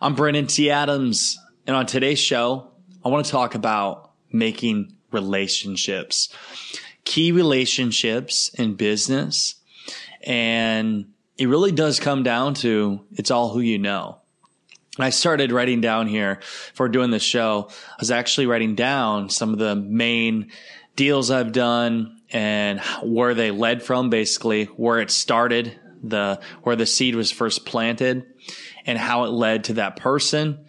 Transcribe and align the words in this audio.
I'm 0.00 0.14
Brandon 0.14 0.46
T. 0.46 0.70
Adams, 0.70 1.38
and 1.66 1.76
on 1.76 1.86
today's 1.86 2.18
show, 2.18 2.70
I 3.04 3.08
want 3.08 3.26
to 3.26 3.32
talk 3.32 3.54
about 3.54 4.10
making 4.32 4.96
relationships, 5.12 6.28
key 7.04 7.32
relationships 7.32 8.50
in 8.54 8.74
business. 8.74 9.56
And 10.22 11.12
it 11.38 11.48
really 11.48 11.72
does 11.72 12.00
come 12.00 12.22
down 12.22 12.54
to 12.54 13.04
it's 13.12 13.30
all 13.30 13.50
who 13.50 13.60
you 13.60 13.78
know. 13.78 14.18
I 14.98 15.10
started 15.10 15.52
writing 15.52 15.80
down 15.80 16.06
here 16.06 16.40
for 16.72 16.88
doing 16.88 17.10
this 17.10 17.22
show. 17.22 17.68
I 17.70 17.96
was 18.00 18.10
actually 18.10 18.46
writing 18.46 18.74
down 18.74 19.28
some 19.28 19.52
of 19.52 19.58
the 19.58 19.76
main 19.76 20.50
deals 20.94 21.30
I've 21.30 21.52
done 21.52 22.20
and 22.30 22.80
where 23.02 23.34
they 23.34 23.50
led 23.50 23.82
from, 23.82 24.08
basically 24.08 24.64
where 24.64 25.00
it 25.00 25.10
started, 25.10 25.78
the 26.02 26.40
where 26.62 26.76
the 26.76 26.86
seed 26.86 27.14
was 27.14 27.30
first 27.30 27.66
planted 27.66 28.26
and 28.86 28.96
how 28.96 29.24
it 29.24 29.30
led 29.30 29.64
to 29.64 29.74
that 29.74 29.96
person. 29.96 30.66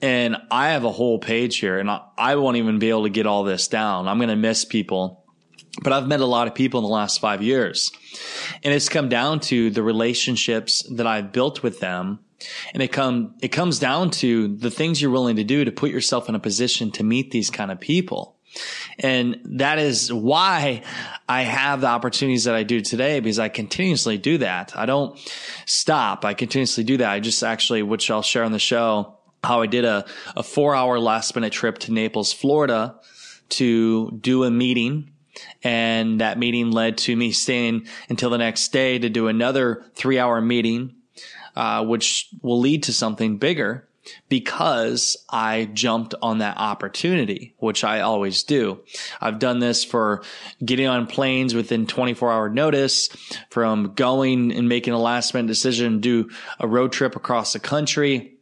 And 0.00 0.36
I 0.50 0.70
have 0.70 0.84
a 0.84 0.90
whole 0.90 1.18
page 1.18 1.58
here 1.58 1.78
and 1.78 1.88
I, 1.88 2.02
I 2.18 2.34
won't 2.36 2.56
even 2.56 2.78
be 2.78 2.90
able 2.90 3.04
to 3.04 3.10
get 3.10 3.26
all 3.26 3.44
this 3.44 3.68
down. 3.68 4.08
I'm 4.08 4.18
going 4.18 4.30
to 4.30 4.36
miss 4.36 4.64
people, 4.64 5.24
but 5.82 5.92
I've 5.92 6.08
met 6.08 6.20
a 6.20 6.26
lot 6.26 6.48
of 6.48 6.54
people 6.54 6.80
in 6.80 6.84
the 6.84 6.90
last 6.90 7.20
five 7.20 7.40
years 7.40 7.92
and 8.64 8.74
it's 8.74 8.88
come 8.88 9.08
down 9.08 9.40
to 9.40 9.70
the 9.70 9.82
relationships 9.82 10.82
that 10.90 11.06
I've 11.06 11.32
built 11.32 11.62
with 11.62 11.80
them. 11.80 12.18
And 12.74 12.82
it 12.82 12.88
come, 12.88 13.36
it 13.40 13.48
comes 13.48 13.78
down 13.78 14.10
to 14.10 14.56
the 14.56 14.70
things 14.70 15.00
you're 15.00 15.12
willing 15.12 15.36
to 15.36 15.44
do 15.44 15.64
to 15.64 15.70
put 15.70 15.92
yourself 15.92 16.28
in 16.28 16.34
a 16.34 16.40
position 16.40 16.90
to 16.92 17.04
meet 17.04 17.30
these 17.30 17.50
kind 17.50 17.70
of 17.70 17.78
people. 17.78 18.36
And 18.98 19.40
that 19.44 19.78
is 19.78 20.12
why 20.12 20.82
I 21.28 21.42
have 21.42 21.80
the 21.80 21.86
opportunities 21.86 22.44
that 22.44 22.54
I 22.54 22.62
do 22.62 22.80
today 22.80 23.20
because 23.20 23.38
I 23.38 23.48
continuously 23.48 24.18
do 24.18 24.38
that. 24.38 24.76
I 24.76 24.86
don't 24.86 25.18
stop. 25.66 26.24
I 26.24 26.34
continuously 26.34 26.84
do 26.84 26.98
that. 26.98 27.10
I 27.10 27.20
just 27.20 27.42
actually, 27.42 27.82
which 27.82 28.10
I'll 28.10 28.22
share 28.22 28.44
on 28.44 28.52
the 28.52 28.58
show, 28.58 29.18
how 29.42 29.62
I 29.62 29.66
did 29.66 29.84
a, 29.84 30.04
a 30.36 30.42
four 30.42 30.74
hour 30.74 30.98
last 30.98 31.34
minute 31.34 31.52
trip 31.52 31.78
to 31.80 31.92
Naples, 31.92 32.32
Florida 32.32 32.96
to 33.50 34.10
do 34.20 34.44
a 34.44 34.50
meeting. 34.50 35.10
And 35.62 36.20
that 36.20 36.38
meeting 36.38 36.70
led 36.70 36.98
to 36.98 37.16
me 37.16 37.32
staying 37.32 37.86
until 38.08 38.30
the 38.30 38.38
next 38.38 38.68
day 38.72 38.98
to 38.98 39.08
do 39.08 39.28
another 39.28 39.84
three 39.94 40.18
hour 40.18 40.40
meeting, 40.40 40.94
uh, 41.56 41.84
which 41.84 42.28
will 42.42 42.60
lead 42.60 42.84
to 42.84 42.92
something 42.92 43.38
bigger 43.38 43.88
because 44.28 45.16
I 45.30 45.68
jumped 45.72 46.14
on 46.22 46.38
that 46.38 46.56
opportunity, 46.58 47.54
which 47.58 47.84
I 47.84 48.00
always 48.00 48.42
do. 48.42 48.80
I've 49.20 49.38
done 49.38 49.58
this 49.58 49.84
for 49.84 50.22
getting 50.64 50.86
on 50.86 51.06
planes 51.06 51.54
within 51.54 51.86
24 51.86 52.32
hour 52.32 52.48
notice, 52.48 53.08
from 53.50 53.94
going 53.94 54.52
and 54.52 54.68
making 54.68 54.94
a 54.94 54.98
last 54.98 55.34
minute 55.34 55.48
decision, 55.48 56.00
do 56.00 56.30
a 56.58 56.66
road 56.66 56.92
trip 56.92 57.16
across 57.16 57.52
the 57.52 57.60
country. 57.60 58.34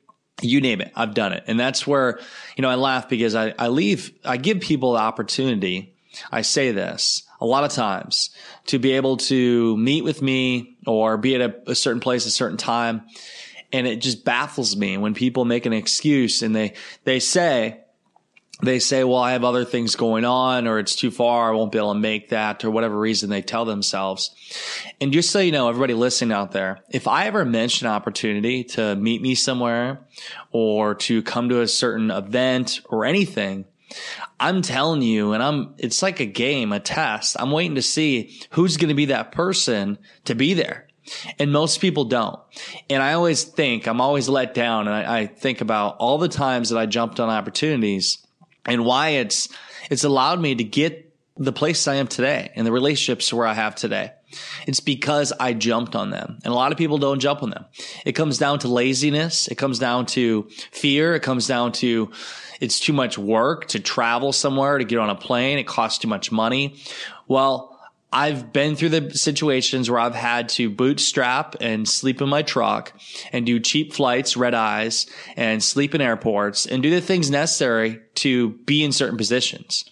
You 0.42 0.60
name 0.60 0.80
it. 0.80 0.92
I've 0.96 1.14
done 1.14 1.32
it. 1.32 1.44
And 1.46 1.60
that's 1.60 1.86
where, 1.86 2.18
you 2.56 2.62
know, 2.62 2.70
I 2.70 2.76
laugh 2.76 3.08
because 3.08 3.34
I, 3.34 3.54
I 3.58 3.68
leave, 3.68 4.12
I 4.24 4.38
give 4.38 4.60
people 4.60 4.94
the 4.94 5.00
opportunity. 5.00 5.94
I 6.32 6.42
say 6.42 6.72
this 6.72 7.22
a 7.40 7.46
lot 7.46 7.64
of 7.64 7.70
times 7.70 8.30
to 8.66 8.78
be 8.78 8.92
able 8.92 9.16
to 9.16 9.76
meet 9.76 10.02
with 10.02 10.22
me 10.22 10.76
or 10.86 11.16
be 11.16 11.34
at 11.34 11.40
a, 11.40 11.70
a 11.70 11.74
certain 11.74 12.00
place, 12.00 12.26
a 12.26 12.30
certain 12.30 12.56
time 12.56 13.02
and 13.72 13.86
it 13.86 14.00
just 14.00 14.24
baffles 14.24 14.76
me 14.76 14.96
when 14.96 15.14
people 15.14 15.44
make 15.44 15.66
an 15.66 15.72
excuse 15.72 16.42
and 16.42 16.54
they, 16.54 16.74
they 17.04 17.20
say, 17.20 17.80
they 18.62 18.78
say, 18.78 19.04
well, 19.04 19.18
I 19.18 19.32
have 19.32 19.44
other 19.44 19.64
things 19.64 19.96
going 19.96 20.24
on 20.24 20.66
or 20.66 20.78
it's 20.78 20.94
too 20.94 21.10
far. 21.10 21.50
I 21.50 21.56
won't 21.56 21.72
be 21.72 21.78
able 21.78 21.94
to 21.94 21.98
make 21.98 22.28
that 22.28 22.64
or 22.64 22.70
whatever 22.70 22.98
reason 22.98 23.30
they 23.30 23.42
tell 23.42 23.64
themselves. 23.64 24.34
And 25.00 25.12
just 25.12 25.30
so 25.30 25.40
you 25.40 25.52
know, 25.52 25.68
everybody 25.68 25.94
listening 25.94 26.32
out 26.32 26.52
there, 26.52 26.80
if 26.90 27.08
I 27.08 27.26
ever 27.26 27.44
mention 27.44 27.86
an 27.86 27.94
opportunity 27.94 28.64
to 28.64 28.96
meet 28.96 29.22
me 29.22 29.34
somewhere 29.34 30.06
or 30.52 30.94
to 30.96 31.22
come 31.22 31.48
to 31.48 31.62
a 31.62 31.68
certain 31.68 32.10
event 32.10 32.80
or 32.86 33.04
anything, 33.04 33.64
I'm 34.38 34.62
telling 34.62 35.02
you, 35.02 35.32
and 35.32 35.42
I'm, 35.42 35.74
it's 35.78 36.02
like 36.02 36.20
a 36.20 36.26
game, 36.26 36.72
a 36.72 36.80
test. 36.80 37.36
I'm 37.38 37.50
waiting 37.50 37.74
to 37.74 37.82
see 37.82 38.40
who's 38.50 38.76
going 38.76 38.88
to 38.88 38.94
be 38.94 39.06
that 39.06 39.32
person 39.32 39.98
to 40.26 40.34
be 40.34 40.54
there. 40.54 40.86
And 41.38 41.52
most 41.52 41.80
people 41.80 42.04
don't. 42.04 42.38
And 42.88 43.02
I 43.02 43.14
always 43.14 43.44
think, 43.44 43.86
I'm 43.86 44.00
always 44.00 44.28
let 44.28 44.54
down. 44.54 44.88
And 44.88 44.96
I, 44.96 45.20
I, 45.20 45.26
think 45.26 45.60
about 45.60 45.96
all 45.98 46.18
the 46.18 46.28
times 46.28 46.70
that 46.70 46.78
I 46.78 46.86
jumped 46.86 47.20
on 47.20 47.28
opportunities 47.28 48.18
and 48.64 48.84
why 48.84 49.10
it's, 49.10 49.48
it's 49.90 50.04
allowed 50.04 50.40
me 50.40 50.54
to 50.54 50.64
get 50.64 51.12
the 51.36 51.52
place 51.52 51.88
I 51.88 51.96
am 51.96 52.06
today 52.06 52.52
and 52.54 52.66
the 52.66 52.72
relationships 52.72 53.32
where 53.32 53.46
I 53.46 53.54
have 53.54 53.74
today. 53.74 54.12
It's 54.66 54.80
because 54.80 55.32
I 55.40 55.54
jumped 55.54 55.96
on 55.96 56.10
them. 56.10 56.38
And 56.44 56.52
a 56.52 56.54
lot 56.54 56.72
of 56.72 56.78
people 56.78 56.98
don't 56.98 57.18
jump 57.18 57.42
on 57.42 57.50
them. 57.50 57.64
It 58.04 58.12
comes 58.12 58.38
down 58.38 58.60
to 58.60 58.68
laziness. 58.68 59.48
It 59.48 59.56
comes 59.56 59.78
down 59.78 60.06
to 60.06 60.48
fear. 60.70 61.14
It 61.14 61.20
comes 61.20 61.46
down 61.46 61.72
to 61.72 62.10
it's 62.60 62.78
too 62.78 62.92
much 62.92 63.16
work 63.16 63.66
to 63.68 63.80
travel 63.80 64.32
somewhere 64.32 64.78
to 64.78 64.84
get 64.84 64.98
on 64.98 65.10
a 65.10 65.14
plane. 65.14 65.58
It 65.58 65.66
costs 65.66 65.98
too 65.98 66.08
much 66.08 66.30
money. 66.30 66.76
Well, 67.26 67.69
I've 68.12 68.52
been 68.52 68.74
through 68.74 68.88
the 68.88 69.10
situations 69.16 69.88
where 69.88 70.00
I've 70.00 70.16
had 70.16 70.48
to 70.50 70.68
bootstrap 70.68 71.54
and 71.60 71.88
sleep 71.88 72.20
in 72.20 72.28
my 72.28 72.42
truck 72.42 72.92
and 73.32 73.46
do 73.46 73.60
cheap 73.60 73.92
flights, 73.92 74.36
red 74.36 74.54
eyes, 74.54 75.06
and 75.36 75.62
sleep 75.62 75.94
in 75.94 76.00
airports 76.00 76.66
and 76.66 76.82
do 76.82 76.90
the 76.90 77.00
things 77.00 77.30
necessary 77.30 78.00
to 78.16 78.50
be 78.50 78.82
in 78.82 78.90
certain 78.90 79.16
positions. 79.16 79.84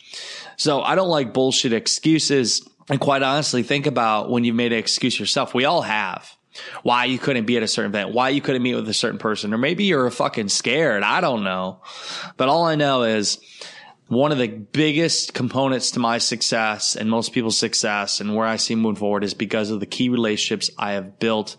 So 0.56 0.82
I 0.82 0.96
don't 0.96 1.08
like 1.08 1.32
bullshit 1.32 1.72
excuses. 1.72 2.68
And 2.88 2.98
quite 2.98 3.22
honestly, 3.22 3.62
think 3.62 3.86
about 3.86 4.30
when 4.30 4.44
you've 4.44 4.56
made 4.56 4.72
an 4.72 4.78
excuse 4.78 5.18
yourself. 5.18 5.54
We 5.54 5.64
all 5.64 5.82
have. 5.82 6.36
Why 6.82 7.04
you 7.04 7.20
couldn't 7.20 7.46
be 7.46 7.56
at 7.56 7.62
a 7.62 7.68
certain 7.68 7.92
event, 7.92 8.12
why 8.12 8.30
you 8.30 8.40
couldn't 8.40 8.62
meet 8.62 8.74
with 8.74 8.88
a 8.88 8.94
certain 8.94 9.18
person, 9.18 9.54
or 9.54 9.58
maybe 9.58 9.84
you're 9.84 10.10
fucking 10.10 10.48
scared. 10.48 11.04
I 11.04 11.20
don't 11.20 11.44
know. 11.44 11.82
But 12.36 12.48
all 12.48 12.64
I 12.64 12.74
know 12.74 13.04
is 13.04 13.38
one 14.08 14.32
of 14.32 14.38
the 14.38 14.48
biggest 14.48 15.34
components 15.34 15.92
to 15.92 16.00
my 16.00 16.16
success 16.16 16.96
and 16.96 17.10
most 17.10 17.32
people's 17.32 17.58
success 17.58 18.20
and 18.20 18.34
where 18.34 18.46
I 18.46 18.56
see 18.56 18.74
moving 18.74 18.96
forward 18.96 19.22
is 19.22 19.34
because 19.34 19.70
of 19.70 19.80
the 19.80 19.86
key 19.86 20.08
relationships 20.08 20.70
I 20.78 20.92
have 20.92 21.18
built. 21.18 21.56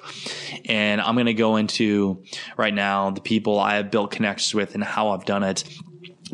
And 0.66 1.00
I'm 1.00 1.14
going 1.14 1.28
to 1.28 1.36
go 1.36 1.58
into 1.58 2.24
right 2.58 2.74
now 2.74 3.12
the 3.12 3.22
people 3.22 3.60
I 3.60 3.76
have 3.76 3.92
built 3.92 4.10
connections 4.12 4.56
with 4.56 4.74
and 4.74 4.84
how 4.84 5.10
I've 5.10 5.26
done 5.26 5.44
it. 5.44 5.64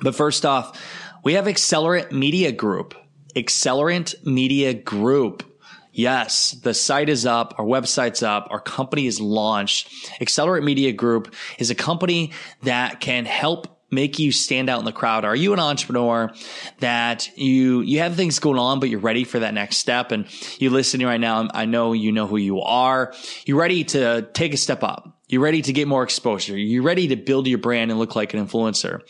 But 0.01 0.15
first 0.15 0.45
off, 0.45 0.81
we 1.23 1.33
have 1.33 1.45
Accelerant 1.45 2.11
Media 2.11 2.53
Group. 2.53 2.95
Accelerant 3.35 4.25
Media 4.25 4.73
Group. 4.73 5.43
Yes, 5.91 6.51
the 6.51 6.73
site 6.73 7.07
is 7.07 7.25
up, 7.25 7.55
our 7.57 7.65
website's 7.65 8.21
up, 8.21 8.47
our 8.51 8.59
company 8.59 9.07
is 9.07 9.21
launched. 9.21 9.89
Accelerant 10.21 10.63
Media 10.63 10.91
Group 10.91 11.33
is 11.57 11.69
a 11.69 11.75
company 11.75 12.31
that 12.63 12.99
can 12.99 13.25
help 13.25 13.75
make 13.91 14.19
you 14.19 14.31
stand 14.31 14.69
out 14.69 14.79
in 14.79 14.85
the 14.85 14.91
crowd? 14.91 15.25
Are 15.25 15.35
you 15.35 15.53
an 15.53 15.59
entrepreneur 15.59 16.31
that 16.79 17.29
you 17.38 17.81
you 17.81 18.00
have 18.00 18.16
things 18.16 18.40
going 18.40 18.59
on, 18.59 18.79
but 18.79 18.90
you're 18.90 19.00
ready 19.00 19.23
for 19.23 19.40
that 19.40 19.53
next 19.53 19.78
step? 19.78 20.12
And 20.12 20.28
you 20.59 20.69
listening 20.69 21.07
right 21.07 21.19
now, 21.19 21.47
I 21.53 21.66
know 21.66 21.94
you 21.94 22.12
know 22.12 22.28
who 22.28 22.38
you 22.38 22.62
are. 22.62 23.13
You're 23.45 23.59
ready 23.59 23.84
to 23.85 24.28
take 24.34 24.53
a 24.53 24.57
step 24.57 24.84
up. 24.84 25.12
You're 25.28 25.41
ready 25.41 25.63
to 25.63 25.74
get 25.74 25.88
more 25.88 26.03
exposure. 26.03 26.56
You're 26.56 26.84
ready 26.84 27.07
to 27.07 27.16
build 27.16 27.47
your 27.47 27.57
brand 27.57 27.90
and 27.90 28.00
look 28.00 28.16
like 28.16 28.35
an 28.35 28.45
influencer. 28.45 29.01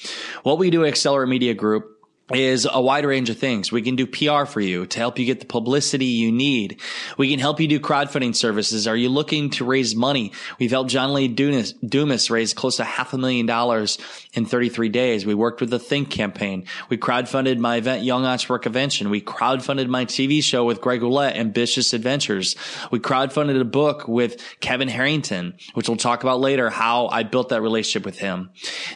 What 0.44 0.58
we 0.58 0.70
do 0.70 0.86
at 0.86 0.94
Accelerant 0.94 1.28
Media 1.28 1.54
Group 1.54 1.95
is 2.33 2.68
a 2.72 2.81
wide 2.81 3.06
range 3.06 3.30
of 3.30 3.38
things. 3.38 3.72
We 3.72 3.83
can 3.83 3.95
do 3.95 4.07
PR 4.07 4.45
for 4.45 4.60
you 4.60 4.88
to 4.88 5.00
help 5.00 5.19
you 5.19 5.27
get 5.27 5.42
the 5.42 5.45
publicity 5.45 6.06
you 6.06 6.31
need. 6.31 6.81
We 7.19 7.30
can 7.30 7.39
help 7.39 7.60
you 7.60 7.68
do 7.68 7.80
crowdfunding 7.80 8.36
services. 8.36 8.88
Are 8.88 8.95
you 8.95 9.10
looking 9.10 9.51
to 9.51 9.66
raise 9.66 9.95
money? 9.95 10.31
We've 10.60 10.72
helped 10.72 10.89
John 10.89 11.13
Lee 11.13 11.27
Dumas, 11.27 11.74
Dumas 11.74 12.31
raise 12.31 12.56
close 12.56 12.77
to 12.77 12.83
half 12.83 13.13
a 13.13 13.19
million 13.19 13.45
dollars 13.45 14.00
in 14.33 14.45
33 14.45 14.89
days. 14.89 15.24
We 15.24 15.36
worked 15.36 15.62
with 15.62 15.69
the 15.69 15.77
Think 15.77 16.10
campaign. 16.10 16.66
We 16.89 16.98
crowdfunded 16.98 17.60
my 17.60 17.75
event, 17.75 18.04
Young 18.04 18.25
Entrepreneur 18.25 18.60
Convention. 18.60 19.12
We 19.12 19.22
crowdfunded 19.22 19.88
my 19.88 20.06
TV 20.06 20.42
show 20.42 20.66
with 20.66 20.81
Greg 20.81 21.01
Rollett, 21.01 21.36
Ambitious 21.36 21.94
Adventures. 21.94 22.56
We 22.89 23.00
crowdfunded 23.00 23.62
a 23.62 23.66
book 23.66 24.07
with 24.07 24.42
Kevin 24.62 24.88
Harrington, 24.88 25.54
which 25.75 25.88
we'll 25.88 25.98
talk 25.98 26.24
about 26.24 26.39
later, 26.39 26.72
how 26.72 27.07
I 27.07 27.22
built 27.22 27.50
that 27.50 27.62
relationship 27.62 28.04
with 28.04 28.18
him. 28.18 28.50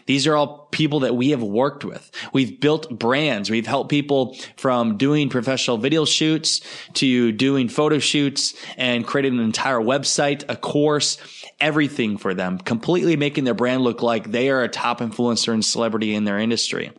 These 0.08 0.26
are 0.26 0.36
all 0.36 0.68
people 0.72 1.02
that 1.02 1.16
we 1.16 1.30
have 1.30 1.44
worked 1.44 1.86
with. 1.86 2.10
We've 2.34 2.60
built 2.60 2.90
brands 2.90 3.19
brands. 3.20 3.50
We've 3.50 3.68
helped 3.68 3.90
people 3.90 4.38
from 4.56 4.96
doing 4.96 5.28
professional 5.28 5.78
video 5.78 6.06
shoots 6.06 6.62
to 6.94 7.34
doing 7.34 7.68
photo 7.68 8.00
shoots 8.00 8.54
and 8.78 9.06
creating 9.06 9.38
an 9.38 9.44
entire 9.44 9.80
website, 9.80 10.46
a 10.48 10.56
course, 10.56 11.18
everything 11.60 12.18
for 12.18 12.34
them, 12.34 12.60
completely 12.60 13.18
making 13.18 13.44
their 13.44 13.54
brand 13.54 13.82
look 13.82 14.02
like 14.02 14.32
they 14.32 14.50
are 14.50 14.64
a 14.64 14.70
top 14.70 15.00
influencer 15.02 15.54
and 15.54 15.66
celebrity 15.66 16.16
in 16.16 16.24
their 16.24 16.40
industry. 16.40 16.92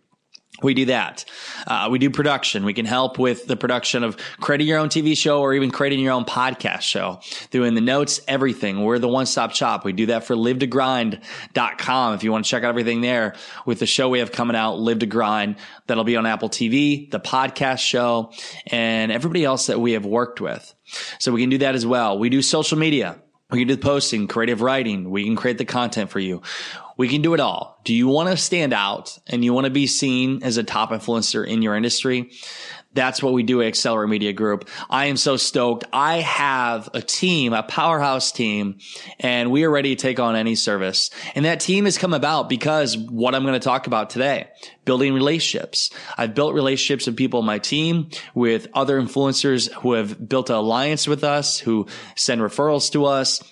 We 0.62 0.74
do 0.74 0.86
that. 0.86 1.24
Uh, 1.66 1.88
we 1.90 1.98
do 1.98 2.10
production. 2.10 2.64
We 2.64 2.74
can 2.74 2.86
help 2.86 3.18
with 3.18 3.46
the 3.46 3.56
production 3.56 4.04
of 4.04 4.16
creating 4.40 4.66
your 4.66 4.78
own 4.78 4.88
TV 4.88 5.16
show 5.16 5.40
or 5.40 5.54
even 5.54 5.70
creating 5.70 6.00
your 6.00 6.12
own 6.12 6.24
podcast 6.24 6.82
show, 6.82 7.20
doing 7.50 7.74
the 7.74 7.80
notes, 7.80 8.20
everything. 8.28 8.82
We're 8.82 8.98
the 8.98 9.08
one 9.08 9.26
stop 9.26 9.54
shop. 9.54 9.84
We 9.84 9.92
do 9.92 10.06
that 10.06 10.24
for 10.24 10.34
live2grind.com. 10.36 12.14
If 12.14 12.24
you 12.24 12.32
want 12.32 12.44
to 12.44 12.50
check 12.50 12.64
out 12.64 12.68
everything 12.68 13.00
there 13.00 13.34
with 13.66 13.78
the 13.78 13.86
show 13.86 14.08
we 14.08 14.18
have 14.20 14.32
coming 14.32 14.56
out, 14.56 14.78
Live 14.78 15.00
to 15.00 15.06
Grind, 15.06 15.56
that'll 15.86 16.04
be 16.04 16.16
on 16.16 16.26
Apple 16.26 16.48
TV, 16.48 17.10
the 17.10 17.20
podcast 17.20 17.78
show, 17.78 18.32
and 18.66 19.10
everybody 19.12 19.44
else 19.44 19.66
that 19.66 19.80
we 19.80 19.92
have 19.92 20.04
worked 20.04 20.40
with. 20.40 20.74
So 21.18 21.32
we 21.32 21.40
can 21.40 21.50
do 21.50 21.58
that 21.58 21.74
as 21.74 21.86
well. 21.86 22.18
We 22.18 22.28
do 22.28 22.42
social 22.42 22.78
media. 22.78 23.20
We 23.50 23.60
can 23.60 23.68
do 23.68 23.74
the 23.74 23.82
posting, 23.82 24.28
creative 24.28 24.62
writing. 24.62 25.10
We 25.10 25.24
can 25.24 25.34
create 25.34 25.58
the 25.58 25.64
content 25.64 26.10
for 26.10 26.20
you. 26.20 26.42
We 27.00 27.08
can 27.08 27.22
do 27.22 27.32
it 27.32 27.40
all. 27.40 27.80
Do 27.86 27.94
you 27.94 28.08
want 28.08 28.28
to 28.28 28.36
stand 28.36 28.74
out 28.74 29.18
and 29.26 29.42
you 29.42 29.54
want 29.54 29.64
to 29.64 29.70
be 29.70 29.86
seen 29.86 30.42
as 30.42 30.58
a 30.58 30.62
top 30.62 30.90
influencer 30.90 31.46
in 31.46 31.62
your 31.62 31.74
industry? 31.74 32.30
That's 32.92 33.22
what 33.22 33.32
we 33.32 33.42
do 33.42 33.62
at 33.62 33.72
Accelerant 33.72 34.10
Media 34.10 34.34
Group. 34.34 34.68
I 34.90 35.06
am 35.06 35.16
so 35.16 35.38
stoked. 35.38 35.84
I 35.94 36.18
have 36.18 36.90
a 36.92 37.00
team, 37.00 37.54
a 37.54 37.62
powerhouse 37.62 38.32
team, 38.32 38.80
and 39.18 39.50
we 39.50 39.64
are 39.64 39.70
ready 39.70 39.96
to 39.96 40.02
take 40.02 40.20
on 40.20 40.36
any 40.36 40.54
service. 40.54 41.08
And 41.34 41.46
that 41.46 41.60
team 41.60 41.86
has 41.86 41.96
come 41.96 42.12
about 42.12 42.50
because 42.50 42.98
what 42.98 43.34
I'm 43.34 43.44
going 43.44 43.58
to 43.58 43.60
talk 43.60 43.86
about 43.86 44.10
today, 44.10 44.48
building 44.84 45.14
relationships. 45.14 45.88
I've 46.18 46.34
built 46.34 46.52
relationships 46.52 47.06
with 47.06 47.16
people 47.16 47.40
on 47.40 47.46
my 47.46 47.60
team, 47.60 48.10
with 48.34 48.66
other 48.74 49.00
influencers 49.00 49.72
who 49.72 49.94
have 49.94 50.28
built 50.28 50.50
an 50.50 50.56
alliance 50.56 51.08
with 51.08 51.24
us, 51.24 51.58
who 51.58 51.86
send 52.14 52.42
referrals 52.42 52.92
to 52.92 53.06
us. 53.06 53.42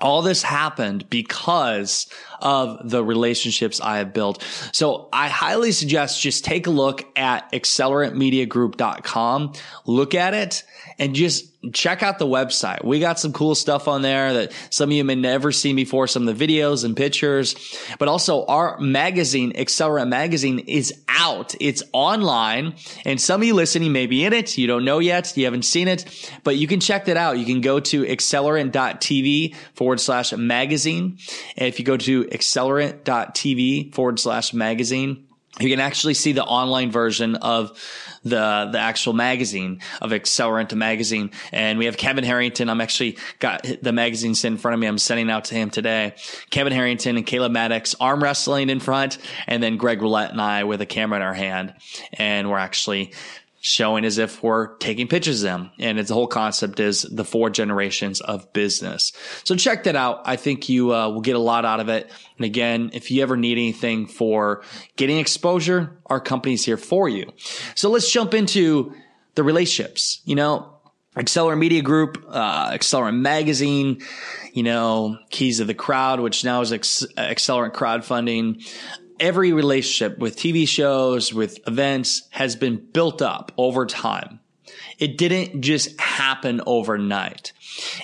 All 0.00 0.22
this 0.22 0.44
happened 0.44 1.10
because 1.10 2.06
of 2.40 2.88
the 2.88 3.04
relationships 3.04 3.80
I 3.80 3.98
have 3.98 4.12
built. 4.12 4.42
So 4.72 5.08
I 5.12 5.28
highly 5.28 5.72
suggest 5.72 6.20
just 6.20 6.44
take 6.44 6.66
a 6.66 6.70
look 6.70 7.04
at 7.16 7.50
accelerantmediagroup.com. 7.52 9.52
Look 9.86 10.14
at 10.14 10.34
it 10.34 10.64
and 10.98 11.14
just 11.14 11.48
check 11.72 12.02
out 12.02 12.18
the 12.18 12.26
website. 12.26 12.84
We 12.84 13.00
got 13.00 13.18
some 13.18 13.32
cool 13.32 13.54
stuff 13.54 13.88
on 13.88 14.02
there 14.02 14.32
that 14.32 14.52
some 14.70 14.90
of 14.90 14.92
you 14.92 15.04
may 15.04 15.16
never 15.16 15.50
seen 15.50 15.76
before, 15.76 16.06
some 16.06 16.26
of 16.26 16.38
the 16.38 16.46
videos 16.46 16.84
and 16.84 16.96
pictures, 16.96 17.54
but 17.98 18.08
also 18.08 18.44
our 18.46 18.78
magazine, 18.78 19.52
Accelerant 19.54 20.08
Magazine 20.08 20.60
is 20.60 20.94
out. 21.08 21.54
It's 21.60 21.82
online 21.92 22.74
and 23.04 23.20
some 23.20 23.40
of 23.40 23.46
you 23.46 23.54
listening 23.54 23.92
may 23.92 24.06
be 24.06 24.24
in 24.24 24.32
it. 24.32 24.56
You 24.56 24.66
don't 24.66 24.84
know 24.84 25.00
yet. 25.00 25.36
You 25.36 25.44
haven't 25.44 25.64
seen 25.64 25.88
it, 25.88 26.32
but 26.44 26.56
you 26.56 26.66
can 26.66 26.80
check 26.80 27.06
that 27.06 27.16
out. 27.16 27.38
You 27.38 27.44
can 27.44 27.60
go 27.60 27.80
to 27.80 28.04
accelerant.tv 28.04 29.54
forward 29.74 30.00
slash 30.00 30.32
magazine. 30.32 31.18
And 31.56 31.68
if 31.68 31.78
you 31.78 31.84
go 31.84 31.96
to 31.96 32.27
accelerant.tv 32.30 33.94
forward 33.94 34.18
slash 34.18 34.52
magazine, 34.52 35.28
you 35.60 35.70
can 35.70 35.80
actually 35.80 36.14
see 36.14 36.32
the 36.32 36.44
online 36.44 36.92
version 36.92 37.34
of 37.36 37.78
the 38.22 38.68
the 38.70 38.78
actual 38.78 39.12
magazine 39.12 39.80
of 40.00 40.10
Accelerant 40.10 40.72
magazine. 40.74 41.30
And 41.52 41.78
we 41.78 41.86
have 41.86 41.96
Kevin 41.96 42.24
Harrington. 42.24 42.68
I'm 42.68 42.80
actually 42.80 43.18
got 43.38 43.66
the 43.82 43.92
magazine 43.92 44.34
sitting 44.34 44.54
in 44.54 44.58
front 44.58 44.74
of 44.74 44.80
me. 44.80 44.86
I'm 44.86 44.98
sending 44.98 45.30
out 45.30 45.46
to 45.46 45.54
him 45.54 45.70
today. 45.70 46.14
Kevin 46.50 46.72
Harrington 46.72 47.16
and 47.16 47.26
Caleb 47.26 47.52
Maddox 47.52 47.94
arm 48.00 48.22
wrestling 48.22 48.70
in 48.70 48.80
front, 48.80 49.18
and 49.46 49.62
then 49.62 49.76
Greg 49.76 50.00
Rollett 50.00 50.30
and 50.30 50.40
I 50.40 50.64
with 50.64 50.80
a 50.80 50.86
camera 50.86 51.18
in 51.18 51.22
our 51.22 51.34
hand, 51.34 51.74
and 52.12 52.50
we're 52.50 52.58
actually 52.58 53.12
showing 53.60 54.04
as 54.04 54.18
if 54.18 54.42
we're 54.42 54.76
taking 54.76 55.08
pictures 55.08 55.42
of 55.42 55.50
them. 55.50 55.70
And 55.78 55.98
it's 55.98 56.08
the 56.08 56.14
whole 56.14 56.26
concept 56.26 56.80
is 56.80 57.02
the 57.02 57.24
four 57.24 57.50
generations 57.50 58.20
of 58.20 58.52
business. 58.52 59.12
So 59.44 59.56
check 59.56 59.84
that 59.84 59.96
out. 59.96 60.22
I 60.24 60.36
think 60.36 60.68
you 60.68 60.94
uh, 60.94 61.08
will 61.08 61.20
get 61.20 61.36
a 61.36 61.40
lot 61.40 61.64
out 61.64 61.80
of 61.80 61.88
it. 61.88 62.10
And 62.36 62.44
again, 62.44 62.90
if 62.92 63.10
you 63.10 63.22
ever 63.22 63.36
need 63.36 63.58
anything 63.58 64.06
for 64.06 64.62
getting 64.96 65.18
exposure, 65.18 65.98
our 66.06 66.20
company's 66.20 66.64
here 66.64 66.76
for 66.76 67.08
you. 67.08 67.32
So 67.74 67.90
let's 67.90 68.10
jump 68.10 68.34
into 68.34 68.94
the 69.34 69.42
relationships. 69.42 70.20
You 70.24 70.36
know, 70.36 70.74
Accelerant 71.16 71.58
Media 71.58 71.82
Group, 71.82 72.24
uh, 72.28 72.70
Accelerant 72.70 73.18
Magazine, 73.18 74.02
you 74.52 74.62
know, 74.62 75.18
Keys 75.30 75.58
of 75.58 75.66
the 75.66 75.74
Crowd, 75.74 76.20
which 76.20 76.44
now 76.44 76.60
is 76.60 76.72
Accelerant 76.72 77.72
Crowdfunding 77.72 78.64
every 79.20 79.52
relationship 79.52 80.18
with 80.18 80.36
TV 80.36 80.66
shows, 80.66 81.32
with 81.32 81.58
events 81.66 82.28
has 82.30 82.56
been 82.56 82.76
built 82.76 83.22
up 83.22 83.52
over 83.56 83.86
time. 83.86 84.40
It 84.98 85.16
didn't 85.16 85.60
just 85.62 85.98
happen 86.00 86.60
overnight. 86.66 87.52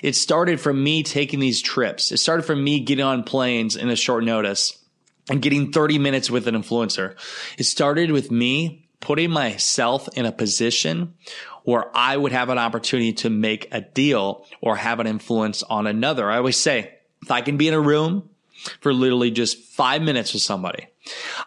It 0.02 0.14
started 0.14 0.60
from 0.60 0.82
me 0.82 1.02
taking 1.02 1.40
these 1.40 1.60
trips. 1.60 2.12
It 2.12 2.18
started 2.18 2.44
from 2.44 2.62
me 2.62 2.80
getting 2.80 3.04
on 3.04 3.24
planes 3.24 3.76
in 3.76 3.88
a 3.90 3.96
short 3.96 4.24
notice 4.24 4.78
and 5.28 5.42
getting 5.42 5.72
30 5.72 5.98
minutes 5.98 6.30
with 6.30 6.46
an 6.46 6.54
influencer. 6.54 7.16
It 7.58 7.64
started 7.64 8.10
with 8.10 8.30
me 8.30 8.88
putting 9.00 9.30
myself 9.30 10.08
in 10.16 10.26
a 10.26 10.32
position 10.32 11.14
where 11.64 11.84
I 11.96 12.16
would 12.16 12.32
have 12.32 12.50
an 12.50 12.58
opportunity 12.58 13.12
to 13.14 13.30
make 13.30 13.68
a 13.72 13.80
deal 13.80 14.46
or 14.60 14.76
have 14.76 15.00
an 15.00 15.06
influence 15.06 15.62
on 15.62 15.86
another. 15.86 16.30
I 16.30 16.36
always 16.36 16.56
say, 16.56 16.94
if 17.22 17.30
I 17.30 17.40
can 17.40 17.56
be 17.56 17.68
in 17.68 17.74
a 17.74 17.80
room 17.80 18.28
for 18.80 18.92
literally 18.92 19.30
just 19.30 19.58
five 19.58 20.02
minutes 20.02 20.32
with 20.34 20.42
somebody, 20.42 20.86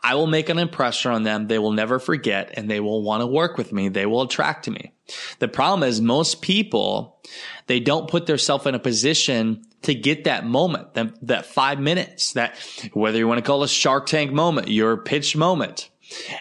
I 0.03 0.15
will 0.15 0.27
make 0.27 0.49
an 0.49 0.59
impression 0.59 1.11
on 1.11 1.23
them. 1.23 1.47
They 1.47 1.59
will 1.59 1.71
never 1.71 1.99
forget 1.99 2.53
and 2.55 2.69
they 2.69 2.79
will 2.79 3.01
want 3.01 3.21
to 3.21 3.27
work 3.27 3.57
with 3.57 3.73
me. 3.73 3.89
They 3.89 4.05
will 4.05 4.21
attract 4.21 4.65
to 4.65 4.71
me. 4.71 4.93
The 5.39 5.47
problem 5.47 5.87
is 5.87 6.01
most 6.01 6.41
people, 6.41 7.19
they 7.67 7.79
don't 7.79 8.09
put 8.09 8.25
themselves 8.25 8.65
in 8.65 8.75
a 8.75 8.79
position 8.79 9.63
to 9.83 9.95
get 9.95 10.25
that 10.25 10.45
moment, 10.45 10.93
that, 10.95 11.13
that 11.27 11.45
five 11.45 11.79
minutes, 11.79 12.33
that 12.33 12.57
whether 12.93 13.17
you 13.17 13.27
want 13.27 13.37
to 13.37 13.43
call 13.43 13.61
it 13.61 13.65
a 13.65 13.69
shark 13.69 14.05
tank 14.05 14.31
moment, 14.31 14.67
your 14.67 14.97
pitch 14.97 15.35
moment. 15.35 15.89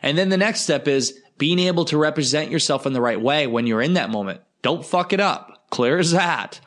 And 0.02 0.16
then 0.16 0.28
the 0.28 0.36
next 0.36 0.60
step 0.62 0.88
is 0.88 1.20
being 1.38 1.58
able 1.58 1.84
to 1.86 1.98
represent 1.98 2.50
yourself 2.50 2.86
in 2.86 2.92
the 2.92 3.00
right 3.00 3.20
way 3.20 3.46
when 3.46 3.66
you're 3.66 3.82
in 3.82 3.94
that 3.94 4.10
moment. 4.10 4.40
Don't 4.62 4.84
fuck 4.84 5.12
it 5.12 5.20
up. 5.20 5.55
Clear 5.70 5.98
as 5.98 6.12
that. 6.12 6.60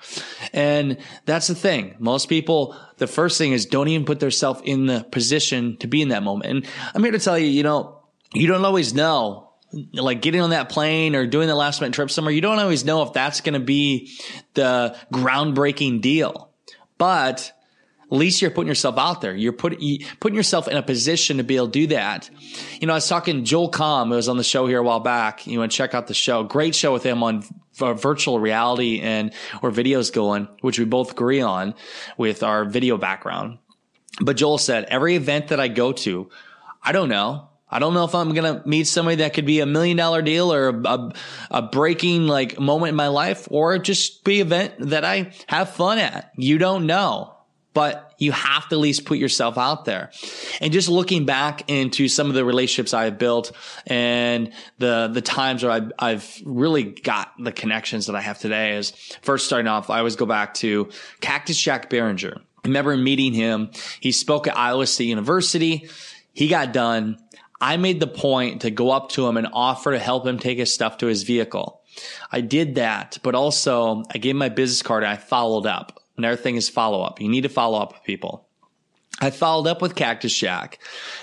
And 0.53 0.97
that's 1.25 1.47
the 1.47 1.55
thing. 1.55 1.95
Most 1.99 2.27
people, 2.27 2.75
the 2.97 3.07
first 3.07 3.37
thing 3.37 3.53
is 3.53 3.65
don't 3.65 3.87
even 3.87 4.05
put 4.05 4.19
themselves 4.19 4.61
in 4.65 4.87
the 4.87 5.05
position 5.11 5.77
to 5.77 5.87
be 5.87 6.01
in 6.01 6.09
that 6.09 6.23
moment. 6.23 6.51
And 6.51 6.65
I'm 6.93 7.03
here 7.03 7.13
to 7.13 7.19
tell 7.19 7.39
you, 7.39 7.47
you 7.47 7.63
know, 7.63 8.01
you 8.33 8.47
don't 8.47 8.65
always 8.65 8.93
know 8.93 9.49
like 9.93 10.21
getting 10.21 10.41
on 10.41 10.49
that 10.49 10.69
plane 10.69 11.15
or 11.15 11.27
doing 11.27 11.47
the 11.47 11.55
last 11.55 11.81
minute 11.81 11.93
trip 11.93 12.09
somewhere, 12.09 12.33
you 12.33 12.41
don't 12.41 12.59
always 12.59 12.85
know 12.85 13.03
if 13.03 13.13
that's 13.13 13.41
going 13.41 13.53
to 13.53 13.59
be 13.59 14.11
the 14.53 14.97
groundbreaking 15.13 16.01
deal. 16.01 16.49
But 16.97 17.51
at 18.11 18.17
least 18.17 18.41
you're 18.41 18.51
putting 18.51 18.67
yourself 18.67 18.97
out 18.97 19.21
there. 19.21 19.35
You're 19.35 19.53
putting 19.53 19.99
putting 20.19 20.35
yourself 20.35 20.67
in 20.67 20.75
a 20.75 20.81
position 20.81 21.37
to 21.37 21.43
be 21.43 21.55
able 21.55 21.67
to 21.67 21.71
do 21.71 21.87
that. 21.87 22.29
You 22.81 22.87
know, 22.87 22.93
I 22.93 22.97
was 22.97 23.07
talking 23.07 23.45
Joel 23.45 23.71
Comm, 23.71 24.07
who 24.07 24.15
was 24.15 24.27
on 24.27 24.37
the 24.37 24.43
show 24.43 24.65
here 24.65 24.79
a 24.79 24.83
while 24.83 24.99
back. 24.99 25.45
You 25.45 25.59
want 25.59 25.71
to 25.71 25.77
check 25.77 25.93
out 25.93 26.07
the 26.07 26.15
show. 26.15 26.43
Great 26.43 26.73
show 26.73 26.91
with 26.91 27.03
him 27.03 27.21
on 27.21 27.43
virtual 27.79 28.39
reality 28.39 29.01
and 29.01 29.33
or 29.61 29.71
videos 29.71 30.11
going, 30.13 30.47
which 30.61 30.79
we 30.79 30.85
both 30.85 31.11
agree 31.11 31.41
on 31.41 31.75
with 32.17 32.43
our 32.43 32.65
video 32.65 32.97
background. 32.97 33.57
But 34.21 34.37
Joel 34.37 34.57
said, 34.57 34.85
every 34.85 35.15
event 35.15 35.49
that 35.49 35.59
I 35.59 35.67
go 35.67 35.91
to, 35.93 36.29
I 36.83 36.91
don't 36.91 37.09
know. 37.09 37.49
I 37.71 37.79
don't 37.79 37.93
know 37.93 38.03
if 38.03 38.15
I'm 38.15 38.33
going 38.33 38.61
to 38.61 38.67
meet 38.67 38.85
somebody 38.87 39.17
that 39.17 39.33
could 39.33 39.45
be 39.45 39.59
a 39.59 39.65
million 39.65 39.95
dollar 39.95 40.23
deal 40.23 40.51
or 40.51 40.69
a, 40.69 40.81
a, 40.87 41.13
a, 41.51 41.61
breaking 41.61 42.25
like 42.25 42.59
moment 42.59 42.89
in 42.89 42.95
my 42.95 43.09
life 43.09 43.47
or 43.51 43.77
just 43.77 44.23
be 44.23 44.41
event 44.41 44.73
that 44.79 45.05
I 45.05 45.33
have 45.45 45.69
fun 45.69 45.99
at. 45.99 46.31
You 46.35 46.57
don't 46.57 46.87
know 46.87 47.35
but 47.73 48.13
you 48.17 48.31
have 48.31 48.67
to 48.69 48.75
at 48.75 48.79
least 48.79 49.05
put 49.05 49.17
yourself 49.17 49.57
out 49.57 49.85
there. 49.85 50.11
And 50.59 50.73
just 50.73 50.89
looking 50.89 51.25
back 51.25 51.69
into 51.69 52.07
some 52.07 52.27
of 52.27 52.33
the 52.33 52.43
relationships 52.43 52.93
I've 52.93 53.17
built 53.17 53.51
and 53.85 54.51
the, 54.79 55.09
the 55.13 55.21
times 55.21 55.63
where 55.63 55.71
I've, 55.71 55.91
I've 55.99 56.41
really 56.45 56.83
got 56.83 57.31
the 57.39 57.51
connections 57.51 58.07
that 58.07 58.15
I 58.15 58.21
have 58.21 58.39
today 58.39 58.75
is 58.75 58.91
first 59.21 59.45
starting 59.45 59.67
off, 59.67 59.89
I 59.89 59.99
always 59.99 60.15
go 60.15 60.25
back 60.25 60.55
to 60.55 60.89
Cactus 61.21 61.59
Jack 61.59 61.89
Behringer. 61.89 62.37
I 62.37 62.67
remember 62.67 62.97
meeting 62.97 63.33
him. 63.33 63.71
He 63.99 64.11
spoke 64.11 64.47
at 64.47 64.57
Iowa 64.57 64.85
State 64.85 65.05
University. 65.05 65.89
He 66.33 66.47
got 66.47 66.73
done. 66.73 67.17
I 67.61 67.77
made 67.77 67.99
the 67.99 68.07
point 68.07 68.61
to 68.61 68.71
go 68.71 68.89
up 68.91 69.09
to 69.11 69.27
him 69.27 69.37
and 69.37 69.47
offer 69.53 69.91
to 69.91 69.99
help 69.99 70.25
him 70.25 70.39
take 70.39 70.57
his 70.57 70.73
stuff 70.73 70.97
to 70.99 71.07
his 71.07 71.23
vehicle. 71.23 71.81
I 72.31 72.41
did 72.41 72.75
that, 72.75 73.17
but 73.23 73.35
also 73.35 74.03
I 74.13 74.17
gave 74.17 74.35
my 74.35 74.49
business 74.49 74.81
card 74.81 75.03
and 75.03 75.11
I 75.11 75.17
followed 75.17 75.65
up. 75.65 75.98
Another 76.19 76.35
thing 76.35 76.57
is 76.57 76.67
follow 76.67 77.01
up. 77.01 77.21
You 77.21 77.29
need 77.29 77.41
to 77.41 77.49
follow 77.49 77.79
up 77.79 77.93
with 77.93 78.03
people. 78.03 78.45
I 79.21 79.31
followed 79.31 79.67
up 79.67 79.81
with 79.81 79.95
Cactus 79.95 80.33
Jack 80.33 80.79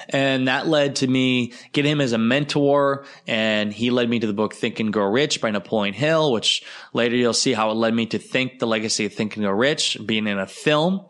and 0.08 0.48
that 0.48 0.66
led 0.66 0.96
to 0.96 1.06
me 1.06 1.52
getting 1.72 1.92
him 1.92 2.00
as 2.00 2.12
a 2.12 2.18
mentor 2.18 3.06
and 3.26 3.72
he 3.72 3.90
led 3.90 4.10
me 4.10 4.18
to 4.18 4.26
the 4.26 4.32
book 4.32 4.54
Think 4.54 4.80
and 4.80 4.92
Grow 4.92 5.06
Rich 5.06 5.40
by 5.40 5.50
Napoleon 5.50 5.94
Hill, 5.94 6.32
which 6.32 6.62
later 6.92 7.14
you'll 7.16 7.32
see 7.32 7.52
how 7.52 7.70
it 7.70 7.74
led 7.74 7.94
me 7.94 8.06
to 8.06 8.18
think 8.18 8.58
the 8.58 8.66
legacy 8.66 9.06
of 9.06 9.14
Think 9.14 9.36
and 9.36 9.44
Grow 9.44 9.52
Rich 9.52 9.98
being 10.04 10.26
in 10.26 10.38
a 10.38 10.46
film. 10.46 11.06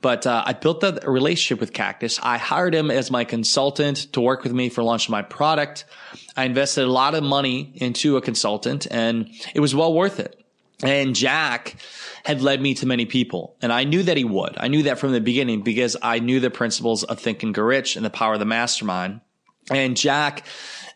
But 0.00 0.26
uh, 0.26 0.42
I 0.46 0.52
built 0.52 0.82
a 0.82 1.00
relationship 1.06 1.60
with 1.60 1.72
Cactus. 1.72 2.18
I 2.22 2.36
hired 2.36 2.74
him 2.74 2.90
as 2.90 3.10
my 3.10 3.24
consultant 3.24 4.12
to 4.12 4.20
work 4.20 4.42
with 4.42 4.52
me 4.52 4.68
for 4.68 4.82
launching 4.82 5.12
my 5.12 5.22
product. 5.22 5.84
I 6.36 6.44
invested 6.44 6.84
a 6.84 6.92
lot 6.92 7.14
of 7.14 7.22
money 7.22 7.72
into 7.76 8.16
a 8.16 8.22
consultant 8.22 8.86
and 8.90 9.30
it 9.54 9.60
was 9.60 9.74
well 9.74 9.94
worth 9.94 10.18
it. 10.18 10.41
And 10.82 11.14
Jack 11.14 11.76
had 12.24 12.42
led 12.42 12.60
me 12.60 12.74
to 12.74 12.86
many 12.86 13.06
people. 13.06 13.56
And 13.62 13.72
I 13.72 13.84
knew 13.84 14.02
that 14.02 14.16
he 14.16 14.24
would. 14.24 14.56
I 14.58 14.68
knew 14.68 14.84
that 14.84 14.98
from 14.98 15.12
the 15.12 15.20
beginning 15.20 15.62
because 15.62 15.96
I 16.02 16.18
knew 16.18 16.40
the 16.40 16.50
principles 16.50 17.04
of 17.04 17.20
Think 17.20 17.42
and 17.42 17.54
Grow 17.54 17.64
Rich 17.64 17.96
and 17.96 18.04
the 18.04 18.10
power 18.10 18.34
of 18.34 18.40
the 18.40 18.44
mastermind. 18.44 19.20
And 19.70 19.96
Jack 19.96 20.44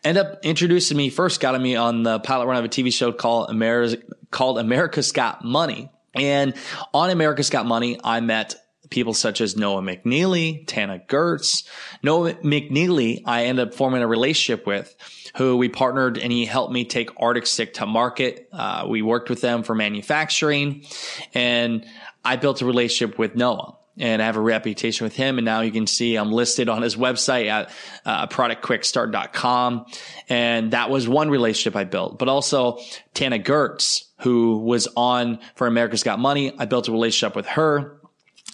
ended 0.03 0.25
up 0.25 0.39
introducing 0.43 0.97
me, 0.97 1.09
first 1.09 1.39
got 1.39 1.59
me 1.59 1.75
on 1.75 2.03
the 2.03 2.19
pilot 2.19 2.47
run 2.47 2.57
of 2.57 2.65
a 2.65 2.69
TV 2.69 2.91
show 2.91 3.11
called 3.11 3.49
America's, 3.49 3.95
called 4.29 4.59
America's 4.59 5.11
Got 5.11 5.43
Money. 5.43 5.89
And 6.13 6.53
on 6.93 7.09
America's 7.09 7.49
Got 7.49 7.65
Money, 7.65 7.99
I 8.03 8.19
met 8.19 8.55
people 8.89 9.13
such 9.13 9.41
as 9.41 9.57
Noah 9.57 9.81
McNeely, 9.81 10.65
Tana 10.67 11.01
Gertz. 11.07 11.67
Noah 12.03 12.33
McNeely, 12.35 13.21
I 13.25 13.45
ended 13.45 13.69
up 13.69 13.73
forming 13.73 14.01
a 14.01 14.07
relationship 14.07 14.65
with 14.65 14.95
who 15.35 15.57
we 15.57 15.69
partnered 15.69 16.17
and 16.17 16.31
he 16.31 16.45
helped 16.45 16.73
me 16.73 16.85
take 16.85 17.09
Arctic 17.21 17.45
Stick 17.45 17.75
to 17.75 17.85
market. 17.85 18.49
Uh, 18.51 18.85
we 18.89 19.01
worked 19.01 19.29
with 19.29 19.41
them 19.41 19.63
for 19.63 19.75
manufacturing 19.75 20.85
and 21.33 21.85
I 22.23 22.35
built 22.35 22.61
a 22.61 22.65
relationship 22.65 23.17
with 23.17 23.35
Noah 23.35 23.77
and 23.99 24.21
I 24.21 24.25
have 24.25 24.37
a 24.37 24.41
reputation 24.41 25.05
with 25.05 25.15
him. 25.15 25.37
And 25.37 25.45
now 25.45 25.61
you 25.61 25.71
can 25.71 25.87
see 25.87 26.15
I'm 26.15 26.31
listed 26.31 26.69
on 26.69 26.81
his 26.81 26.95
website 26.95 27.47
at 27.47 27.71
uh, 28.05 28.27
productquickstart.com. 28.27 29.85
And 30.29 30.71
that 30.71 30.89
was 30.89 31.07
one 31.07 31.29
relationship 31.29 31.75
I 31.75 31.83
built, 31.83 32.19
but 32.19 32.27
also 32.27 32.79
Tana 33.13 33.39
Gertz, 33.39 34.03
who 34.19 34.59
was 34.59 34.87
on 34.95 35.39
for 35.55 35.67
America's 35.67 36.03
Got 36.03 36.19
Money. 36.19 36.53
I 36.57 36.65
built 36.65 36.87
a 36.87 36.91
relationship 36.91 37.35
with 37.35 37.47
her. 37.47 37.96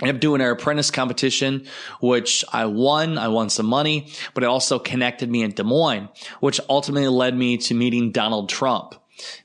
I 0.02 0.06
ended 0.06 0.16
up 0.16 0.22
doing 0.22 0.42
our 0.42 0.52
apprentice 0.52 0.90
competition, 0.90 1.68
which 2.02 2.44
I 2.52 2.66
won. 2.66 3.18
I 3.18 3.28
won 3.28 3.50
some 3.50 3.68
money, 3.68 4.08
but 4.34 4.44
it 4.44 4.48
also 4.48 4.80
connected 4.80 5.30
me 5.30 5.44
in 5.44 5.52
Des 5.52 5.64
Moines, 5.64 6.10
which 6.40 6.60
ultimately 6.68 7.08
led 7.08 7.38
me 7.38 7.58
to 7.58 7.74
meeting 7.76 8.12
Donald 8.12 8.50
Trump 8.50 8.96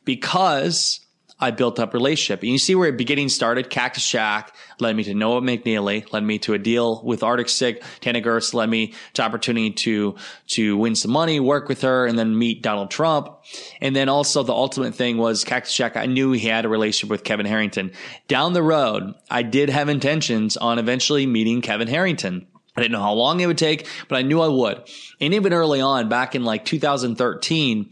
because 0.05 1.01
I 1.41 1.53
built 1.53 1.79
up 1.79 1.95
relationship. 1.95 2.43
And 2.43 2.51
you 2.51 2.59
see 2.59 2.75
where 2.75 2.89
it 2.89 2.97
beginning 2.97 3.29
started. 3.29 3.71
Cactus 3.71 4.07
Jack 4.09 4.55
led 4.81 4.97
me 4.97 5.05
to 5.05 5.15
Noah 5.15 5.41
McNeely, 5.41 6.13
led 6.13 6.25
me 6.25 6.39
to 6.41 6.55
a 6.55 6.59
deal 6.59 7.01
with 7.05 7.23
Arctic 7.23 7.49
Stick. 7.49 7.83
Tana 8.01 8.21
Gertz 8.21 8.55
led 8.55 8.69
me 8.69 8.95
to 9.15 9.23
opportunity 9.23 9.71
to, 9.71 10.17
to 10.49 10.77
win 10.77 10.95
some 10.95 11.13
money, 11.13 11.39
work 11.39 11.69
with 11.69 11.83
her, 11.83 12.07
and 12.07 12.19
then 12.19 12.37
meet 12.37 12.63
Donald 12.63 12.91
Trump. 12.91 13.29
And 13.81 13.95
then 13.95 14.09
also 14.09 14.43
the 14.43 14.53
ultimate 14.53 14.95
thing 14.95 15.17
was 15.17 15.45
Cactus 15.45 15.75
Jack. 15.75 15.97
I 15.97 16.07
knew 16.07 16.33
he 16.33 16.49
had 16.49 16.65
a 16.65 16.69
relationship 16.69 17.11
with 17.11 17.25
Kevin 17.25 17.47
Harrington. 17.47 17.93
Down 18.27 18.53
the 18.53 18.63
road, 18.63 19.15
I 19.31 19.43
did 19.43 19.71
have 19.71 19.89
intentions 19.89 20.57
on 20.57 20.79
eventually 20.79 21.27
meeting 21.27 21.61
Kevin 21.61 21.89
Harrington. 21.89 22.47
I 22.79 22.83
didn't 22.83 22.93
know 22.93 23.03
how 23.03 23.15
long 23.15 23.41
it 23.41 23.47
would 23.47 23.59
take, 23.59 23.89
but 24.07 24.17
I 24.17 24.23
knew 24.23 24.41
I 24.41 24.47
would. 24.47 24.89
And 25.21 25.35
even 25.35 25.53
early 25.53 25.81
on, 25.81 26.09
back 26.09 26.37
in 26.37 26.45
like 26.45 26.65
2013, 26.65 27.91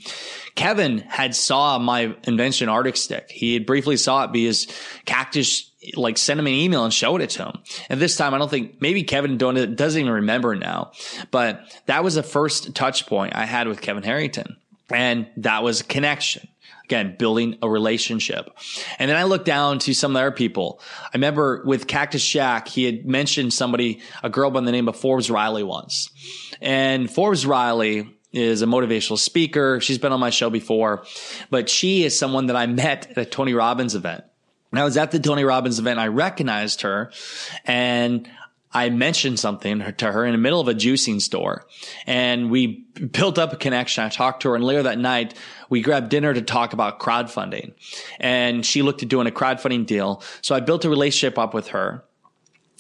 Kevin 0.55 0.99
had 0.99 1.35
saw 1.35 1.77
my 1.81 2.15
invention 2.23 2.69
Arctic 2.69 2.97
Stick. 2.97 3.29
He 3.33 3.55
had 3.55 3.67
briefly 3.67 3.97
saw 3.97 4.23
it 4.23 4.33
because 4.33 4.69
Cactus 5.05 5.73
like 5.97 6.19
sent 6.19 6.39
him 6.39 6.47
an 6.47 6.53
email 6.53 6.85
and 6.85 6.95
showed 6.95 7.21
it 7.21 7.31
to 7.31 7.47
him. 7.47 7.59
And 7.89 8.01
this 8.01 8.17
time, 8.17 8.33
I 8.33 8.39
don't 8.39 8.49
think 8.49 8.81
maybe 8.81 9.03
Kevin 9.03 9.39
doesn't 9.39 10.01
even 10.01 10.13
remember 10.13 10.55
now, 10.55 10.93
but 11.33 11.61
that 11.87 12.05
was 12.05 12.15
the 12.15 12.23
first 12.23 12.77
touch 12.77 13.07
point 13.07 13.35
I 13.35 13.45
had 13.45 13.67
with 13.67 13.81
Kevin 13.81 14.05
Harrington. 14.05 14.57
And 14.89 15.27
that 15.39 15.65
was 15.65 15.81
a 15.81 15.85
connection. 15.85 16.47
Again, 16.87 17.17
building 17.19 17.59
a 17.63 17.69
relationship. 17.69 18.49
And 19.01 19.11
then 19.11 19.17
I 19.17 19.25
looked 19.25 19.45
down 19.45 19.81
to 19.81 19.93
some 19.93 20.15
other 20.15 20.31
people. 20.31 20.81
I 21.03 21.11
remember 21.15 21.65
with 21.67 21.89
Cactus 21.89 22.25
Jack, 22.25 22.69
he 22.69 22.85
had 22.85 23.05
mentioned 23.05 23.53
somebody, 23.53 24.01
a 24.23 24.31
girl 24.31 24.53
by 24.53 24.61
the 24.61 24.71
name 24.71 24.87
of 24.87 24.95
Forbes 24.95 25.29
Riley 25.29 25.65
once. 25.65 26.11
And 26.63 27.11
Forbes 27.11 27.45
Riley 27.45 28.09
is 28.33 28.63
a 28.63 28.67
motivational 28.67 29.19
speaker. 29.19 29.81
She's 29.81 29.99
been 29.99 30.13
on 30.13 30.21
my 30.21 30.31
show 30.31 30.49
before, 30.49 31.05
but 31.51 31.69
she 31.69 32.05
is 32.05 32.17
someone 32.17 32.47
that 32.47 32.57
I 32.57 32.67
met 32.67 33.11
at 33.11 33.19
a 33.19 33.25
Tony 33.25 33.53
Robbins 33.53 33.97
event. 33.97 34.23
And 34.71 34.79
I 34.79 34.85
was 34.85 34.97
at 34.97 35.11
the 35.11 35.19
Tony 35.19 35.43
Robbins 35.43 35.81
event. 35.81 35.99
I 35.99 36.07
recognized 36.07 36.83
her 36.83 37.11
and 37.65 38.31
I 38.77 38.91
mentioned 38.91 39.41
something 39.41 39.95
to 39.97 40.13
her 40.13 40.27
in 40.27 40.33
the 40.33 40.39
middle 40.39 40.61
of 40.61 40.69
a 40.69 40.75
juicing 40.75 41.23
store 41.23 41.65
and 42.07 42.51
we 42.51 42.85
built 43.11 43.39
up 43.39 43.55
a 43.55 43.57
connection. 43.57 44.05
I 44.05 44.11
talked 44.11 44.43
to 44.43 44.51
her 44.51 44.55
and 44.55 44.63
later 44.63 44.83
that 44.83 44.99
night 44.99 45.33
we 45.71 45.81
grabbed 45.81 46.11
dinner 46.11 46.35
to 46.35 46.43
talk 46.43 46.75
about 46.75 47.01
crowdfunding 47.01 47.73
and 48.21 48.67
she 48.67 48.83
looked 48.83 49.03
at 49.03 49.09
doing 49.09 49.27
a 49.27 49.31
crowdfunding 49.31 49.87
deal. 49.87 50.23
So 50.43 50.55
I 50.55 50.61
built 50.61 50.85
a 50.85 50.91
relationship 50.91 51.39
up 51.39 51.55
with 51.55 51.69
her. 51.69 52.05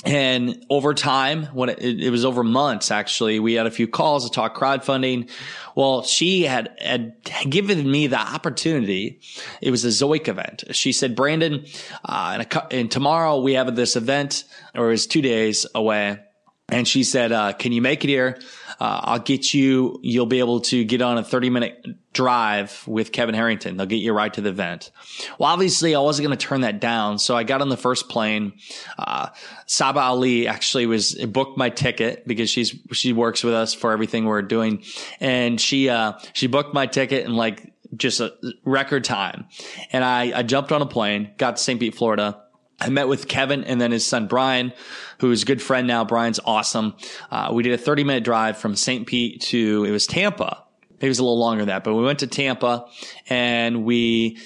And 0.04 0.64
over 0.68 0.94
time, 0.94 1.44
when 1.46 1.70
it, 1.70 1.80
it, 1.80 2.10
was 2.10 2.24
over 2.24 2.44
months, 2.44 2.90
actually, 2.90 3.40
we 3.40 3.54
had 3.54 3.66
a 3.66 3.70
few 3.70 3.88
calls 3.88 4.24
to 4.24 4.30
talk 4.30 4.56
crowdfunding. 4.56 5.30
Well, 5.74 6.02
she 6.02 6.42
had, 6.42 6.76
had 6.80 7.16
given 7.48 7.90
me 7.90 8.06
the 8.06 8.20
opportunity. 8.20 9.20
It 9.60 9.70
was 9.70 9.84
a 9.84 9.88
Zoic 9.88 10.28
event. 10.28 10.64
She 10.72 10.92
said, 10.92 11.16
Brandon, 11.16 11.64
uh, 12.04 12.38
and, 12.38 12.62
and 12.70 12.90
tomorrow 12.90 13.40
we 13.40 13.54
have 13.54 13.74
this 13.74 13.96
event, 13.96 14.44
or 14.74 14.92
it's 14.92 15.06
two 15.06 15.22
days 15.22 15.66
away. 15.74 16.20
And 16.68 16.86
she 16.86 17.02
said, 17.02 17.32
uh, 17.32 17.52
can 17.52 17.72
you 17.72 17.80
make 17.80 18.04
it 18.04 18.08
here? 18.08 18.38
Uh, 18.78 19.00
I'll 19.02 19.18
get 19.18 19.54
you, 19.54 19.98
you'll 20.02 20.26
be 20.26 20.38
able 20.38 20.60
to 20.60 20.84
get 20.84 21.00
on 21.00 21.18
a 21.18 21.22
30 21.22 21.50
minute 21.50 21.84
drive 22.12 22.82
with 22.86 23.12
Kevin 23.12 23.34
Harrington. 23.34 23.76
They'll 23.76 23.86
get 23.86 23.96
you 23.96 24.12
right 24.12 24.32
to 24.34 24.40
the 24.40 24.50
event. 24.50 24.90
Well, 25.38 25.50
obviously 25.50 25.94
I 25.94 26.00
wasn't 26.00 26.26
going 26.26 26.36
to 26.36 26.46
turn 26.46 26.62
that 26.62 26.80
down. 26.80 27.18
So 27.18 27.36
I 27.36 27.44
got 27.44 27.62
on 27.62 27.68
the 27.68 27.76
first 27.76 28.08
plane. 28.08 28.54
Uh, 28.98 29.28
Saba 29.66 30.00
Ali 30.00 30.46
actually 30.48 30.86
was 30.86 31.14
booked 31.14 31.56
my 31.58 31.70
ticket 31.70 32.26
because 32.26 32.50
she's, 32.50 32.74
she 32.92 33.12
works 33.12 33.42
with 33.44 33.54
us 33.54 33.74
for 33.74 33.92
everything 33.92 34.24
we're 34.24 34.42
doing. 34.42 34.82
And 35.20 35.60
she, 35.60 35.88
uh, 35.88 36.14
she 36.32 36.46
booked 36.46 36.74
my 36.74 36.86
ticket 36.86 37.24
in 37.24 37.34
like 37.34 37.72
just 37.96 38.20
a 38.20 38.34
record 38.64 39.04
time. 39.04 39.46
And 39.92 40.04
I, 40.04 40.38
I 40.38 40.42
jumped 40.42 40.72
on 40.72 40.82
a 40.82 40.86
plane, 40.86 41.30
got 41.38 41.56
to 41.56 41.62
St. 41.62 41.78
Pete, 41.78 41.94
Florida 41.94 42.42
I 42.80 42.90
met 42.90 43.08
with 43.08 43.28
Kevin 43.28 43.64
and 43.64 43.80
then 43.80 43.90
his 43.90 44.04
son 44.04 44.26
Brian, 44.26 44.72
who 45.20 45.30
is 45.30 45.42
a 45.42 45.46
good 45.46 45.62
friend 45.62 45.86
now. 45.86 46.04
Brian's 46.04 46.40
awesome. 46.44 46.94
Uh, 47.30 47.50
we 47.52 47.62
did 47.62 47.72
a 47.72 47.78
30 47.78 48.04
minute 48.04 48.24
drive 48.24 48.58
from 48.58 48.76
St. 48.76 49.06
Pete 49.06 49.40
to, 49.42 49.84
it 49.84 49.90
was 49.90 50.06
Tampa. 50.06 50.64
Maybe 50.96 51.06
it 51.06 51.10
was 51.10 51.18
a 51.18 51.24
little 51.24 51.38
longer 51.38 51.62
than 51.62 51.68
that, 51.68 51.84
but 51.84 51.94
we 51.94 52.02
went 52.02 52.20
to 52.20 52.26
Tampa 52.26 52.86
and 53.28 53.84
we, 53.84 54.38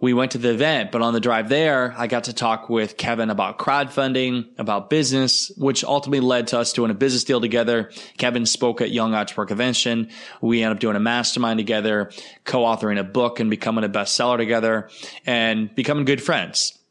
we 0.00 0.12
went 0.12 0.32
to 0.32 0.38
the 0.38 0.50
event, 0.50 0.90
but 0.90 1.00
on 1.00 1.14
the 1.14 1.20
drive 1.20 1.48
there, 1.48 1.94
I 1.96 2.08
got 2.08 2.24
to 2.24 2.32
talk 2.32 2.68
with 2.68 2.96
Kevin 2.96 3.30
about 3.30 3.56
crowdfunding, 3.56 4.48
about 4.58 4.90
business, 4.90 5.52
which 5.56 5.84
ultimately 5.84 6.18
led 6.18 6.48
to 6.48 6.58
us 6.58 6.72
doing 6.72 6.90
a 6.90 6.94
business 6.94 7.22
deal 7.22 7.40
together. 7.40 7.92
Kevin 8.18 8.44
spoke 8.44 8.80
at 8.80 8.90
Young 8.90 9.14
Entrepreneur 9.14 9.46
Convention. 9.46 10.10
We 10.40 10.64
ended 10.64 10.78
up 10.78 10.80
doing 10.80 10.96
a 10.96 11.00
mastermind 11.00 11.58
together, 11.58 12.10
co-authoring 12.44 12.98
a 12.98 13.04
book 13.04 13.38
and 13.38 13.48
becoming 13.48 13.84
a 13.84 13.88
bestseller 13.88 14.38
together 14.38 14.90
and 15.24 15.72
becoming 15.72 16.04
good 16.04 16.20
friends 16.20 16.81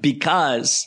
because 0.00 0.86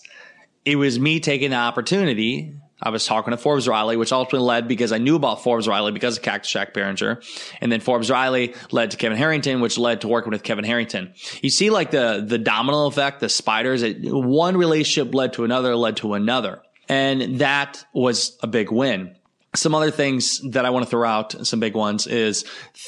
it 0.65 0.75
was 0.75 0.99
me 0.99 1.19
taking 1.19 1.51
the 1.51 1.55
opportunity. 1.57 2.55
I 2.83 2.89
was 2.89 3.05
talking 3.05 3.31
to 3.31 3.37
Forbes 3.37 3.67
Riley, 3.67 3.95
which 3.95 4.11
ultimately 4.11 4.47
led 4.47 4.67
because 4.67 4.91
I 4.91 4.97
knew 4.97 5.15
about 5.15 5.43
Forbes 5.43 5.67
Riley 5.67 5.91
because 5.91 6.17
of 6.17 6.23
Cactus 6.23 6.51
Jack 6.51 6.73
Behringer. 6.73 7.23
And 7.61 7.71
then 7.71 7.79
Forbes 7.79 8.09
Riley 8.09 8.55
led 8.71 8.91
to 8.91 8.97
Kevin 8.97 9.17
Harrington, 9.17 9.61
which 9.61 9.77
led 9.77 10.01
to 10.01 10.07
working 10.07 10.31
with 10.31 10.41
Kevin 10.41 10.65
Harrington. 10.65 11.13
You 11.41 11.51
see 11.51 11.69
like 11.69 11.91
the, 11.91 12.23
the 12.25 12.39
domino 12.39 12.87
effect, 12.87 13.19
the 13.19 13.29
spiders, 13.29 13.83
it, 13.83 13.97
one 14.01 14.57
relationship 14.57 15.13
led 15.13 15.33
to 15.33 15.43
another, 15.43 15.75
led 15.75 15.97
to 15.97 16.15
another. 16.15 16.61
And 16.89 17.39
that 17.39 17.85
was 17.93 18.37
a 18.41 18.47
big 18.47 18.71
win. 18.71 19.15
Some 19.53 19.75
other 19.75 19.91
things 19.91 20.41
that 20.51 20.65
I 20.65 20.71
want 20.71 20.85
to 20.85 20.89
throw 20.89 21.07
out, 21.07 21.45
some 21.45 21.59
big 21.59 21.75
ones 21.75 22.07
is 22.07 22.45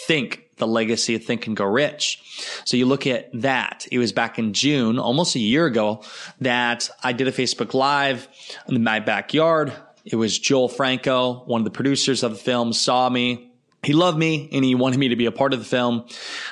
think 0.07 0.43
the 0.63 0.73
legacy 0.73 1.15
of 1.15 1.23
Think 1.23 1.47
and 1.47 1.57
Grow 1.57 1.67
Rich. 1.67 2.21
So 2.63 2.77
you 2.77 2.85
look 2.85 3.05
at 3.05 3.29
that. 3.41 3.85
It 3.91 3.99
was 3.99 4.13
back 4.13 4.39
in 4.39 4.53
June, 4.53 4.97
almost 4.97 5.35
a 5.35 5.39
year 5.39 5.65
ago, 5.65 6.03
that 6.39 6.89
I 7.03 7.11
did 7.11 7.27
a 7.27 7.31
Facebook 7.31 7.73
Live 7.73 8.27
in 8.67 8.83
my 8.83 8.99
backyard. 8.99 9.73
It 10.05 10.15
was 10.15 10.39
Joel 10.39 10.69
Franco, 10.69 11.43
one 11.45 11.61
of 11.61 11.65
the 11.65 11.71
producers 11.71 12.23
of 12.23 12.31
the 12.31 12.37
film, 12.37 12.71
saw 12.73 13.09
me. 13.09 13.51
He 13.83 13.91
loved 13.91 14.17
me 14.17 14.47
and 14.53 14.63
he 14.63 14.75
wanted 14.75 14.97
me 14.97 15.09
to 15.09 15.17
be 15.17 15.25
a 15.25 15.31
part 15.31 15.53
of 15.53 15.59
the 15.59 15.65
film, 15.65 16.05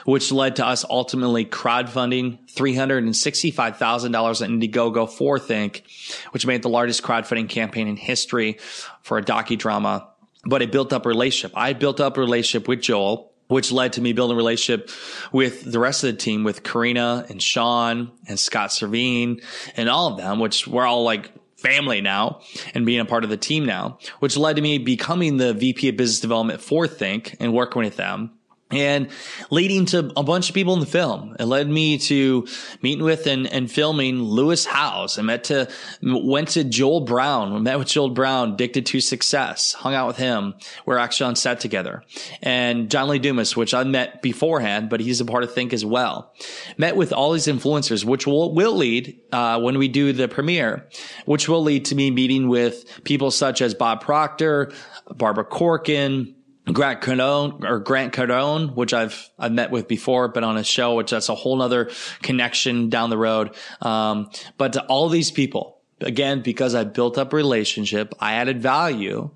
which 0.03 0.33
led 0.33 0.57
to 0.57 0.65
us 0.65 0.83
ultimately 0.89 1.45
crowdfunding 1.45 2.39
$365,000 2.53 4.45
in 4.45 4.59
Indiegogo 4.59 5.09
for 5.09 5.39
Think, 5.39 5.85
which 6.31 6.45
made 6.45 6.61
the 6.61 6.69
largest 6.69 7.03
crowdfunding 7.03 7.47
campaign 7.47 7.87
in 7.87 7.95
history 7.95 8.57
for 9.01 9.17
a 9.17 9.23
docudrama. 9.23 10.07
But 10.43 10.61
it 10.61 10.73
built 10.73 10.91
up 10.91 11.05
a 11.05 11.09
relationship. 11.09 11.55
I 11.55 11.71
built 11.73 12.01
up 12.01 12.17
a 12.17 12.19
relationship 12.19 12.67
with 12.67 12.81
Joel 12.81 13.30
which 13.51 13.71
led 13.71 13.93
to 13.93 14.01
me 14.01 14.13
building 14.13 14.35
a 14.35 14.37
relationship 14.37 14.89
with 15.33 15.69
the 15.69 15.77
rest 15.77 16.05
of 16.05 16.11
the 16.11 16.17
team, 16.17 16.45
with 16.45 16.63
Karina 16.63 17.25
and 17.29 17.43
Sean 17.43 18.11
and 18.27 18.39
Scott 18.39 18.69
Cervine 18.69 19.41
and 19.75 19.89
all 19.89 20.07
of 20.07 20.17
them, 20.17 20.39
which 20.39 20.67
we're 20.67 20.85
all 20.85 21.03
like 21.03 21.31
family 21.57 21.99
now 21.99 22.39
and 22.73 22.85
being 22.85 23.01
a 23.01 23.05
part 23.05 23.25
of 23.25 23.29
the 23.29 23.37
team 23.37 23.65
now, 23.65 23.99
which 24.19 24.37
led 24.37 24.55
to 24.55 24.61
me 24.61 24.77
becoming 24.77 25.35
the 25.35 25.53
VP 25.53 25.89
of 25.89 25.97
business 25.97 26.21
development 26.21 26.61
for 26.61 26.87
Think 26.87 27.35
and 27.41 27.53
working 27.53 27.83
with 27.83 27.97
them. 27.97 28.31
And 28.71 29.09
leading 29.49 29.85
to 29.87 30.11
a 30.15 30.23
bunch 30.23 30.49
of 30.49 30.55
people 30.55 30.73
in 30.73 30.79
the 30.79 30.85
film. 30.85 31.35
It 31.39 31.45
led 31.45 31.67
me 31.67 31.97
to 31.99 32.47
meeting 32.81 33.03
with 33.03 33.27
and, 33.27 33.47
and 33.47 33.71
filming 33.71 34.21
Lewis 34.21 34.65
Howes. 34.65 35.17
I 35.17 35.21
met 35.21 35.45
to, 35.45 35.69
went 36.01 36.49
to 36.49 36.63
Joel 36.63 37.01
Brown, 37.01 37.63
met 37.63 37.79
with 37.79 37.87
Joel 37.87 38.09
Brown, 38.09 38.53
Addicted 38.53 38.85
to 38.87 39.01
Success, 39.01 39.73
hung 39.73 39.93
out 39.93 40.07
with 40.07 40.17
him. 40.17 40.55
We're 40.85 40.97
actually 40.97 41.27
on 41.27 41.35
set 41.35 41.59
together. 41.59 42.03
And 42.41 42.89
John 42.89 43.09
Lee 43.09 43.19
Dumas, 43.19 43.55
which 43.55 43.73
I 43.73 43.83
met 43.83 44.21
beforehand, 44.21 44.89
but 44.89 44.99
he's 44.99 45.21
a 45.21 45.25
part 45.25 45.43
of 45.43 45.53
Think 45.53 45.73
as 45.73 45.83
well. 45.83 46.33
Met 46.77 46.95
with 46.95 47.11
all 47.11 47.33
these 47.33 47.47
influencers, 47.47 48.05
which 48.05 48.25
will, 48.25 48.53
will 48.53 48.75
lead, 48.75 49.19
uh, 49.31 49.59
when 49.59 49.77
we 49.77 49.87
do 49.87 50.13
the 50.13 50.27
premiere, 50.27 50.87
which 51.25 51.49
will 51.49 51.61
lead 51.61 51.85
to 51.85 51.95
me 51.95 52.11
meeting 52.11 52.47
with 52.47 53.03
people 53.03 53.31
such 53.31 53.61
as 53.61 53.73
Bob 53.73 54.01
Proctor, 54.01 54.71
Barbara 55.09 55.43
Corcoran, 55.43 56.35
Grant 56.65 57.01
Cardone 57.01 57.63
or 57.63 57.79
Grant 57.79 58.13
Cardone, 58.13 58.75
which 58.75 58.93
I've 58.93 59.29
I've 59.39 59.51
met 59.51 59.71
with 59.71 59.87
before, 59.87 60.27
but 60.27 60.43
on 60.43 60.57
a 60.57 60.63
show, 60.63 60.95
which 60.95 61.11
that's 61.11 61.29
a 61.29 61.35
whole 61.35 61.61
other 61.61 61.89
connection 62.21 62.89
down 62.89 63.09
the 63.09 63.17
road. 63.17 63.55
Um, 63.81 64.29
but 64.57 64.73
to 64.73 64.85
all 64.85 65.09
these 65.09 65.31
people, 65.31 65.79
again, 66.01 66.41
because 66.41 66.75
I 66.75 66.83
built 66.83 67.17
up 67.17 67.33
relationship, 67.33 68.13
I 68.19 68.33
added 68.33 68.61
value, 68.61 69.31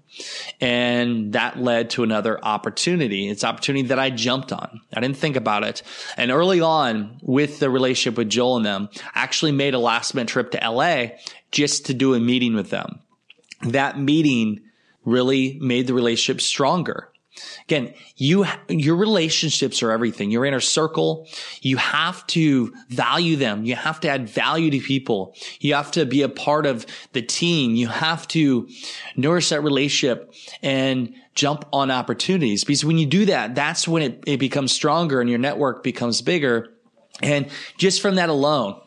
and 0.62 1.34
that 1.34 1.60
led 1.60 1.90
to 1.92 2.04
another 2.04 2.44
opportunity. 2.44 3.28
It's 3.28 3.44
opportunity 3.44 3.88
that 3.88 4.00
I 4.00 4.12
jumped 4.12 4.52
on. 4.52 4.82
I 4.94 5.00
didn't 5.00 5.18
think 5.18 5.36
about 5.36 5.64
it. 5.64 5.82
And 6.18 6.30
early 6.32 6.62
on 6.62 7.18
with 7.24 7.60
the 7.60 7.72
relationship 7.72 8.18
with 8.20 8.30
Joel 8.30 8.58
and 8.58 8.66
them, 8.66 8.90
I 9.16 9.24
actually 9.24 9.52
made 9.52 9.74
a 9.74 9.80
last 9.80 10.14
minute 10.14 10.30
trip 10.30 10.52
to 10.52 10.70
LA 10.70 11.18
just 11.52 11.88
to 11.88 11.96
do 11.96 12.14
a 12.14 12.20
meeting 12.20 12.54
with 12.54 12.70
them. 12.70 13.00
That 13.64 14.00
meeting 14.00 14.62
really 15.06 15.58
made 15.60 15.88
the 15.88 15.94
relationship 15.94 16.40
stronger 16.42 17.10
Again, 17.64 17.94
you, 18.16 18.46
your 18.70 18.96
relationships 18.96 19.82
are 19.84 19.92
everything. 19.92 20.32
Your 20.32 20.46
inner 20.46 20.60
circle, 20.60 21.28
you 21.62 21.78
have 21.78 22.26
to 22.28 22.74
value 22.90 23.36
them. 23.36 23.66
You 23.66 23.76
have 23.76 24.00
to 24.02 24.10
add 24.10 24.30
value 24.30 24.72
to 24.72 24.80
people. 24.80 25.36
You 25.60 25.74
have 25.74 25.92
to 25.92 26.06
be 26.06 26.22
a 26.22 26.30
part 26.30 26.66
of 26.66 26.86
the 27.14 27.22
team. 27.22 27.76
You 27.76 27.88
have 27.88 28.28
to 28.30 28.70
nourish 29.16 29.50
that 29.50 29.62
relationship 29.62 30.34
and 30.62 31.14
jump 31.34 31.66
on 31.74 31.92
opportunities 31.92 32.64
because 32.64 32.86
when 32.86 32.98
you 32.98 33.06
do 33.06 33.26
that, 33.26 33.56
that's 33.56 33.88
when 33.88 34.02
it, 34.02 34.24
it 34.26 34.38
becomes 34.38 34.72
stronger 34.72 35.20
and 35.20 35.30
your 35.30 35.40
network 35.40 35.84
becomes 35.84 36.22
bigger. 36.22 36.70
And 37.22 37.50
just 37.78 38.02
from 38.02 38.16
that 38.16 38.30
alone, 38.30 38.80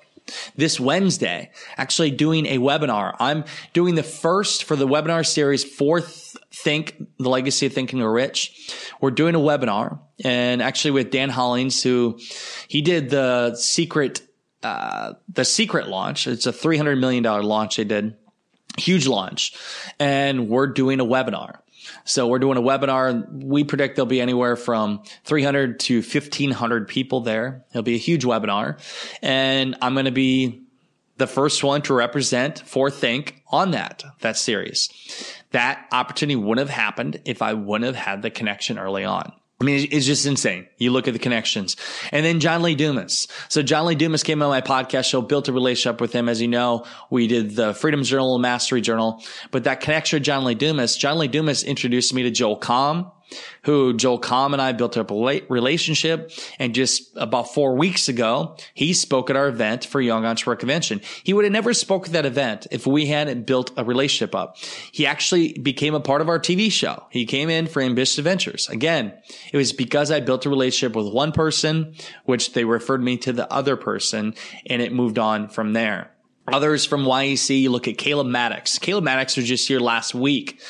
this 0.57 0.79
Wednesday, 0.79 1.51
actually 1.77 2.11
doing 2.11 2.47
a 2.47 2.59
webinar. 2.59 3.15
I'm 3.19 3.45
doing 3.73 3.95
the 3.95 4.03
first 4.03 4.65
for 4.65 4.77
the 4.77 4.87
webinar 4.87 5.27
series 5.27 5.65
fourth 5.65 6.28
Think, 6.51 6.97
the 7.19 7.29
legacy 7.29 7.67
of 7.67 7.73
thinking 7.73 8.01
rich. 8.01 8.73
We're 9.01 9.11
doing 9.11 9.35
a 9.35 9.39
webinar 9.39 10.01
and 10.25 10.63
actually 10.63 10.93
with 10.93 11.11
Dan 11.11 11.29
Hollings, 11.29 11.83
who 11.83 12.19
he 12.69 12.81
did 12.81 13.11
the 13.11 13.55
secret, 13.55 14.23
uh, 14.63 15.15
the 15.29 15.45
secret 15.45 15.89
launch. 15.89 16.27
It's 16.27 16.47
a 16.47 16.53
$300 16.53 16.99
million 16.99 17.23
launch 17.23 17.77
they 17.77 17.85
did. 17.85 18.17
Huge 18.79 19.07
launch. 19.07 19.55
And 19.99 20.49
we're 20.49 20.69
doing 20.69 21.01
a 21.01 21.05
webinar. 21.05 21.59
So 22.05 22.27
we're 22.27 22.39
doing 22.39 22.57
a 22.57 22.63
webinar. 22.63 23.31
We 23.31 23.65
predict 23.65 23.97
there'll 23.97 24.07
be 24.07 24.21
anywhere 24.21 24.57
from 24.57 25.03
300 25.25 25.81
to 25.81 25.97
1500 25.99 26.89
people 26.89 27.21
there. 27.21 27.65
It'll 27.71 27.83
be 27.83 27.95
a 27.95 27.99
huge 27.99 28.25
webinar 28.25 28.79
and 29.23 29.77
I'm 29.83 29.95
going 29.95 30.07
to 30.07 30.11
be 30.11 30.63
the 31.19 31.27
first 31.27 31.63
one 31.65 31.83
to 31.83 31.95
represent 31.95 32.61
for 32.61 32.91
Think 32.91 33.43
on 33.49 33.73
that, 33.73 34.05
that 34.21 34.37
series. 34.37 34.89
That 35.53 35.87
opportunity 35.93 36.37
wouldn't 36.37 36.69
have 36.69 36.77
happened 36.77 37.21
if 37.25 37.43
I 37.43 37.55
wouldn't 37.55 37.87
have 37.87 38.05
had 38.05 38.23
the 38.23 38.31
connection 38.31 38.79
early 38.79 39.05
on. 39.05 39.33
I 39.61 39.65
mean, 39.65 39.89
it's 39.91 40.07
just 40.07 40.25
insane. 40.25 40.69
You 40.77 40.93
look 40.93 41.09
at 41.09 41.15
the 41.15 41.19
connections. 41.19 41.77
And 42.13 42.25
then 42.25 42.39
John 42.39 42.63
Lee 42.63 42.77
Dumas. 42.77 43.27
So 43.49 43.61
John 43.61 43.87
Lee 43.87 43.97
Dumas 43.97 44.23
came 44.23 44.41
on 44.41 44.51
my 44.51 44.61
podcast 44.61 45.07
show, 45.11 45.21
built 45.21 45.49
a 45.49 45.53
relationship 45.53 46.01
with 46.01 46.13
him. 46.13 46.29
As 46.29 46.41
you 46.41 46.47
know, 46.47 46.87
we 47.11 47.27
did 47.27 47.57
the 47.57 47.75
Freedom 47.75 48.05
Journal, 48.05 48.39
Mastery 48.39 48.81
Journal, 48.81 49.21
but 49.51 49.65
that 49.65 49.81
connection 49.81 50.19
with 50.19 50.23
John 50.23 50.45
Lee 50.45 50.55
Dumas, 50.55 50.97
John 50.97 51.19
Lee 51.19 51.27
Dumas 51.27 51.65
introduced 51.65 52.15
me 52.15 52.23
to 52.23 52.31
Joel 52.31 52.61
Comm 52.61 53.11
who 53.63 53.95
Joel 53.95 54.21
Comm 54.21 54.53
and 54.53 54.63
I 54.63 54.73
built 54.73 54.97
up 54.97 55.11
a 55.11 55.43
relationship. 55.49 56.33
And 56.59 56.75
just 56.75 57.11
about 57.17 57.55
four 57.55 57.77
weeks 57.77 58.09
ago, 58.09 58.57
he 58.75 58.93
spoke 58.93 59.31
at 59.31 59.37
our 59.37 59.49
event 59.49 59.85
for 59.85 60.01
Young 60.01 60.25
Entrepreneur 60.25 60.57
Convention. 60.57 61.01
He 61.25 61.33
would 61.33 61.45
have 61.45 61.53
never 61.53 61.75
spoke 61.75 62.07
at 62.07 62.13
that 62.13 62.27
event 62.27 62.67
if 62.71 62.87
we 62.87 63.07
hadn't 63.07 63.47
built 63.47 63.71
a 63.77 63.85
relationship 63.85 64.35
up. 64.35 64.57
He 64.93 65.07
actually 65.07 65.53
became 65.55 65.95
a 65.95 66.01
part 66.01 66.21
of 66.21 66.29
our 66.29 66.39
TV 66.39 66.71
show. 66.71 67.05
He 67.11 67.27
came 67.27 67.51
in 67.51 67.67
for 67.67 67.83
Ambitious 67.83 68.19
Adventures. 68.19 68.69
Again, 68.69 69.15
it 69.53 69.57
was 69.57 69.73
because 69.73 70.11
I 70.11 70.21
built 70.21 70.47
a 70.47 70.51
relationship 70.51 70.97
with 70.97 71.13
one 71.13 71.33
person, 71.33 71.95
which 72.25 72.53
they 72.53 72.65
referred 72.65 73.03
me 73.03 73.17
to 73.19 73.33
the 73.33 73.51
other 73.53 73.77
person, 73.77 74.35
and 74.67 74.83
it 74.83 74.93
moved 74.93 75.19
on 75.19 75.49
from 75.49 75.73
there. 75.73 76.11
Others 76.53 76.85
from 76.85 77.05
YEC, 77.05 77.61
you 77.61 77.71
look 77.71 77.89
at 77.89 77.99
Caleb 77.99 78.27
Maddox. 78.27 78.79
Caleb 78.79 79.05
Maddox 79.05 79.37
was 79.37 79.47
just 79.47 79.69
here 79.69 79.81
last 79.81 80.15
week. 80.15 80.61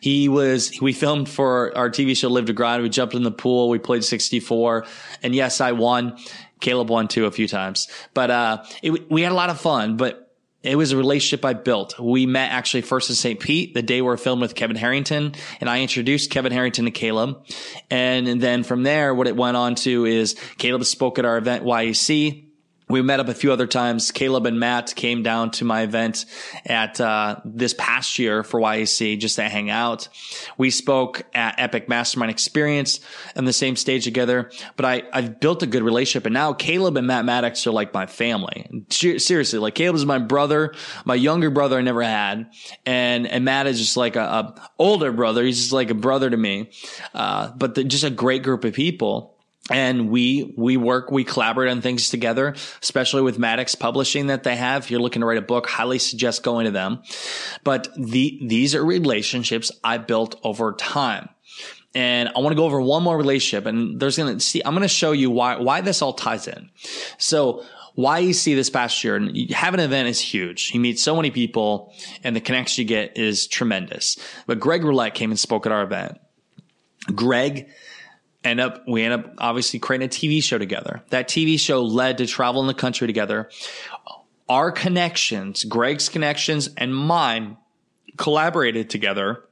He 0.00 0.28
was, 0.28 0.72
we 0.80 0.92
filmed 0.92 1.28
for 1.28 1.76
our 1.76 1.90
TV 1.90 2.16
show 2.16 2.28
Live 2.28 2.46
to 2.46 2.52
Grind. 2.52 2.82
We 2.82 2.88
jumped 2.88 3.14
in 3.14 3.22
the 3.22 3.30
pool. 3.30 3.68
We 3.68 3.78
played 3.78 4.04
64 4.04 4.86
and 5.22 5.34
yes, 5.34 5.60
I 5.60 5.72
won. 5.72 6.18
Caleb 6.60 6.90
won 6.90 7.08
too 7.08 7.26
a 7.26 7.30
few 7.30 7.48
times, 7.48 7.88
but, 8.14 8.30
uh, 8.30 8.64
it, 8.82 9.10
we 9.10 9.22
had 9.22 9.32
a 9.32 9.34
lot 9.34 9.50
of 9.50 9.60
fun, 9.60 9.96
but 9.96 10.22
it 10.62 10.76
was 10.76 10.92
a 10.92 10.96
relationship 10.96 11.44
I 11.44 11.54
built. 11.54 11.98
We 11.98 12.24
met 12.26 12.52
actually 12.52 12.82
first 12.82 13.10
in 13.10 13.16
St. 13.16 13.40
Pete 13.40 13.74
the 13.74 13.82
day 13.82 14.00
we 14.00 14.08
are 14.08 14.16
filmed 14.16 14.42
with 14.42 14.54
Kevin 14.54 14.76
Harrington 14.76 15.34
and 15.60 15.68
I 15.68 15.80
introduced 15.80 16.30
Kevin 16.30 16.52
Harrington 16.52 16.84
to 16.84 16.92
Caleb. 16.92 17.44
And, 17.90 18.28
and 18.28 18.40
then 18.40 18.62
from 18.62 18.84
there, 18.84 19.14
what 19.14 19.26
it 19.26 19.36
went 19.36 19.56
on 19.56 19.74
to 19.76 20.04
is 20.06 20.36
Caleb 20.58 20.84
spoke 20.84 21.18
at 21.18 21.24
our 21.24 21.36
event 21.36 21.64
YEC 21.64 22.51
we 22.92 23.02
met 23.02 23.20
up 23.20 23.28
a 23.28 23.34
few 23.34 23.50
other 23.50 23.66
times. 23.66 24.12
Caleb 24.12 24.44
and 24.44 24.60
Matt 24.60 24.94
came 24.94 25.22
down 25.22 25.50
to 25.52 25.64
my 25.64 25.82
event 25.82 26.26
at 26.66 27.00
uh, 27.00 27.40
this 27.44 27.74
past 27.78 28.18
year 28.18 28.44
for 28.44 28.60
YEC 28.60 29.18
just 29.18 29.36
to 29.36 29.48
hang 29.48 29.70
out. 29.70 30.08
We 30.58 30.70
spoke 30.70 31.22
at 31.34 31.58
Epic 31.58 31.88
Mastermind 31.88 32.30
Experience 32.30 33.00
on 33.34 33.46
the 33.46 33.52
same 33.52 33.76
stage 33.76 34.04
together. 34.04 34.50
But 34.76 34.84
I 34.84 35.02
I've 35.12 35.40
built 35.40 35.62
a 35.62 35.66
good 35.66 35.82
relationship, 35.82 36.26
and 36.26 36.34
now 36.34 36.52
Caleb 36.52 36.96
and 36.98 37.06
Matt 37.06 37.24
Maddox 37.24 37.66
are 37.66 37.72
like 37.72 37.94
my 37.94 38.06
family. 38.06 38.84
Seriously, 38.90 39.58
like 39.58 39.74
Caleb 39.74 39.96
is 39.96 40.04
my 40.04 40.18
brother, 40.18 40.74
my 41.04 41.14
younger 41.14 41.50
brother 41.50 41.78
I 41.78 41.80
never 41.80 42.02
had, 42.02 42.50
and 42.84 43.26
and 43.26 43.44
Matt 43.44 43.66
is 43.66 43.78
just 43.78 43.96
like 43.96 44.16
a, 44.16 44.20
a 44.20 44.70
older 44.78 45.12
brother. 45.12 45.42
He's 45.44 45.58
just 45.58 45.72
like 45.72 45.90
a 45.90 45.94
brother 45.94 46.28
to 46.28 46.36
me. 46.36 46.70
Uh, 47.14 47.52
but 47.56 47.74
the, 47.74 47.84
just 47.84 48.04
a 48.04 48.10
great 48.10 48.42
group 48.42 48.64
of 48.64 48.74
people 48.74 49.31
and 49.70 50.10
we 50.10 50.52
we 50.56 50.76
work 50.76 51.10
we 51.10 51.22
collaborate 51.24 51.70
on 51.70 51.80
things 51.80 52.08
together 52.08 52.54
especially 52.82 53.22
with 53.22 53.38
maddox 53.38 53.74
publishing 53.74 54.26
that 54.26 54.42
they 54.42 54.56
have 54.56 54.82
if 54.82 54.90
you're 54.90 55.00
looking 55.00 55.20
to 55.20 55.26
write 55.26 55.38
a 55.38 55.42
book 55.42 55.68
highly 55.68 55.98
suggest 55.98 56.42
going 56.42 56.64
to 56.64 56.72
them 56.72 57.00
but 57.62 57.88
the 57.96 58.40
these 58.44 58.74
are 58.74 58.84
relationships 58.84 59.70
i 59.84 59.98
built 59.98 60.34
over 60.42 60.72
time 60.72 61.28
and 61.94 62.28
i 62.34 62.40
want 62.40 62.52
to 62.52 62.56
go 62.56 62.64
over 62.64 62.80
one 62.80 63.02
more 63.02 63.16
relationship 63.16 63.66
and 63.66 64.00
there's 64.00 64.16
to 64.16 64.40
see 64.40 64.60
i'm 64.64 64.74
to 64.76 64.88
show 64.88 65.12
you 65.12 65.30
why 65.30 65.56
why 65.56 65.80
this 65.80 66.02
all 66.02 66.12
ties 66.12 66.48
in 66.48 66.68
so 67.18 67.62
why 67.94 68.20
you 68.20 68.32
see 68.32 68.54
this 68.54 68.70
past 68.70 69.04
year, 69.04 69.16
and 69.16 69.50
have 69.50 69.74
an 69.74 69.80
event 69.80 70.08
is 70.08 70.18
huge. 70.18 70.70
You 70.72 70.80
meet 70.80 70.98
so 70.98 71.14
many 71.14 71.30
people 71.30 71.92
and 72.24 72.34
the 72.34 72.40
connection 72.40 72.82
you 72.82 72.88
get 72.88 73.18
is 73.18 73.46
tremendous. 73.46 74.16
But 74.46 74.60
Greg 74.60 74.82
Rollett 74.82 75.12
came 75.12 75.30
and 75.30 75.38
spoke 75.38 75.66
at 75.66 75.72
our 75.72 75.82
event. 75.82 76.18
Greg 77.14 77.68
end 78.44 78.60
up 78.60 78.82
we 78.86 79.02
end 79.02 79.14
up 79.14 79.34
obviously 79.38 79.78
creating 79.78 80.06
a 80.06 80.10
TV 80.10 80.42
show 80.42 80.58
together. 80.58 81.02
That 81.10 81.28
TV 81.28 81.58
show 81.58 81.82
led 81.82 82.18
to 82.18 82.26
travel 82.26 82.60
in 82.60 82.66
the 82.66 82.74
country 82.74 83.06
together. 83.06 83.50
Our 84.48 84.72
connections, 84.72 85.64
Greg's 85.64 86.08
connections 86.08 86.68
and 86.76 86.94
mine 86.94 87.56
collaborated 88.16 88.90
together 88.90 89.44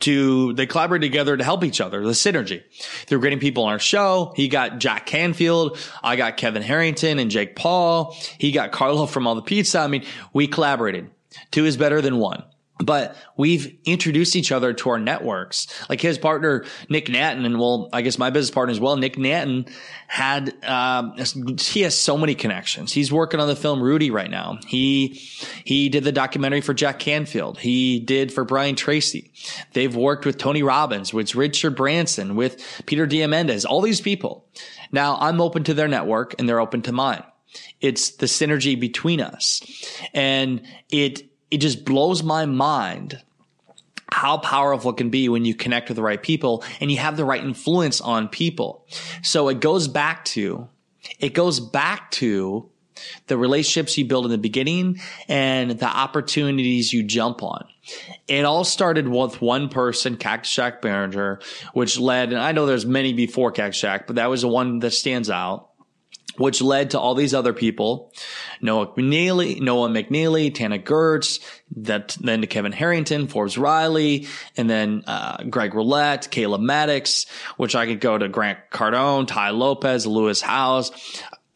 to 0.00 0.52
they 0.54 0.66
collaborated 0.66 1.10
together 1.10 1.36
to 1.36 1.44
help 1.44 1.64
each 1.64 1.80
other, 1.80 2.02
the 2.04 2.12
synergy. 2.12 2.62
Through 3.06 3.20
getting 3.20 3.40
people 3.40 3.64
on 3.64 3.72
our 3.72 3.78
show. 3.78 4.32
He 4.36 4.48
got 4.48 4.78
Jack 4.78 5.06
Canfield, 5.06 5.78
I 6.02 6.16
got 6.16 6.36
Kevin 6.36 6.62
Harrington 6.62 7.18
and 7.18 7.30
Jake 7.30 7.56
Paul. 7.56 8.16
He 8.38 8.52
got 8.52 8.72
Carlo 8.72 9.06
from 9.06 9.26
All 9.26 9.34
the 9.34 9.42
Pizza. 9.42 9.80
I 9.80 9.86
mean, 9.88 10.04
we 10.32 10.46
collaborated. 10.46 11.10
Two 11.50 11.66
is 11.66 11.76
better 11.76 12.00
than 12.00 12.18
one 12.18 12.44
but 12.78 13.16
we've 13.36 13.76
introduced 13.84 14.36
each 14.36 14.52
other 14.52 14.72
to 14.72 14.90
our 14.90 14.98
networks. 14.98 15.66
Like 15.88 16.00
his 16.00 16.16
partner, 16.16 16.64
Nick 16.88 17.06
Nanton, 17.06 17.44
and 17.44 17.58
well, 17.58 17.88
I 17.92 18.02
guess 18.02 18.18
my 18.18 18.30
business 18.30 18.52
partner 18.52 18.70
as 18.70 18.80
well, 18.80 18.96
Nick 18.96 19.16
Nanton 19.16 19.70
had, 20.06 20.54
um, 20.64 21.16
he 21.58 21.82
has 21.82 21.98
so 21.98 22.16
many 22.16 22.34
connections. 22.34 22.92
He's 22.92 23.12
working 23.12 23.40
on 23.40 23.48
the 23.48 23.56
film 23.56 23.82
Rudy 23.82 24.10
right 24.10 24.30
now. 24.30 24.58
He, 24.66 25.20
he 25.64 25.88
did 25.88 26.04
the 26.04 26.12
documentary 26.12 26.60
for 26.60 26.72
Jack 26.72 26.98
Canfield. 26.98 27.58
He 27.58 28.00
did 28.00 28.32
for 28.32 28.44
Brian 28.44 28.76
Tracy. 28.76 29.32
They've 29.72 29.94
worked 29.94 30.24
with 30.24 30.38
Tony 30.38 30.62
Robbins, 30.62 31.12
with 31.12 31.34
Richard 31.34 31.74
Branson, 31.76 32.36
with 32.36 32.62
Peter 32.86 33.06
Diamandis, 33.06 33.66
all 33.68 33.80
these 33.80 34.00
people. 34.00 34.46
Now 34.92 35.16
I'm 35.20 35.40
open 35.40 35.64
to 35.64 35.74
their 35.74 35.88
network 35.88 36.34
and 36.38 36.48
they're 36.48 36.60
open 36.60 36.82
to 36.82 36.92
mine. 36.92 37.24
It's 37.80 38.10
the 38.16 38.26
synergy 38.26 38.78
between 38.78 39.20
us. 39.20 39.62
And 40.14 40.62
it, 40.90 41.28
it 41.50 41.58
just 41.58 41.84
blows 41.84 42.22
my 42.22 42.46
mind 42.46 43.22
how 44.10 44.38
powerful 44.38 44.90
it 44.90 44.96
can 44.96 45.10
be 45.10 45.28
when 45.28 45.44
you 45.44 45.54
connect 45.54 45.88
with 45.88 45.96
the 45.96 46.02
right 46.02 46.22
people 46.22 46.64
and 46.80 46.90
you 46.90 46.96
have 46.98 47.16
the 47.16 47.24
right 47.24 47.42
influence 47.42 48.00
on 48.00 48.28
people. 48.28 48.86
So 49.22 49.48
it 49.48 49.60
goes 49.60 49.86
back 49.86 50.24
to, 50.26 50.68
it 51.20 51.34
goes 51.34 51.60
back 51.60 52.10
to 52.12 52.68
the 53.26 53.38
relationships 53.38 53.96
you 53.96 54.04
build 54.04 54.24
in 54.24 54.30
the 54.30 54.38
beginning 54.38 55.00
and 55.28 55.72
the 55.72 55.86
opportunities 55.86 56.92
you 56.92 57.02
jump 57.04 57.42
on. 57.42 57.64
It 58.26 58.44
all 58.44 58.64
started 58.64 59.08
with 59.08 59.40
one 59.40 59.68
person, 59.68 60.16
Cactus 60.16 60.52
Jack 60.52 60.82
Behringer, 60.82 61.42
which 61.72 61.98
led, 61.98 62.30
and 62.32 62.40
I 62.40 62.52
know 62.52 62.66
there's 62.66 62.86
many 62.86 63.12
before 63.12 63.52
Cactus 63.52 63.80
Jack, 63.80 64.06
but 64.06 64.16
that 64.16 64.28
was 64.28 64.42
the 64.42 64.48
one 64.48 64.80
that 64.80 64.90
stands 64.90 65.30
out 65.30 65.67
which 66.38 66.62
led 66.62 66.90
to 66.90 67.00
all 67.00 67.14
these 67.14 67.34
other 67.34 67.52
people, 67.52 68.12
Noah 68.60 68.88
McNeely, 68.88 69.60
Noah 69.60 69.88
McNeely, 69.88 70.54
Tana 70.54 70.78
Gertz, 70.78 71.40
that 71.76 72.16
then 72.20 72.40
to 72.40 72.46
Kevin 72.46 72.72
Harrington, 72.72 73.28
Forbes 73.28 73.58
Riley, 73.58 74.26
and 74.56 74.68
then 74.68 75.04
uh, 75.06 75.44
Greg 75.44 75.72
Rollett, 75.72 76.30
Caleb 76.30 76.60
Maddox, 76.60 77.26
which 77.56 77.74
I 77.74 77.86
could 77.86 78.00
go 78.00 78.16
to 78.16 78.28
Grant 78.28 78.58
Cardone, 78.70 79.26
Tai 79.26 79.50
Lopez, 79.50 80.06
Lewis 80.06 80.40
Howes, 80.40 80.92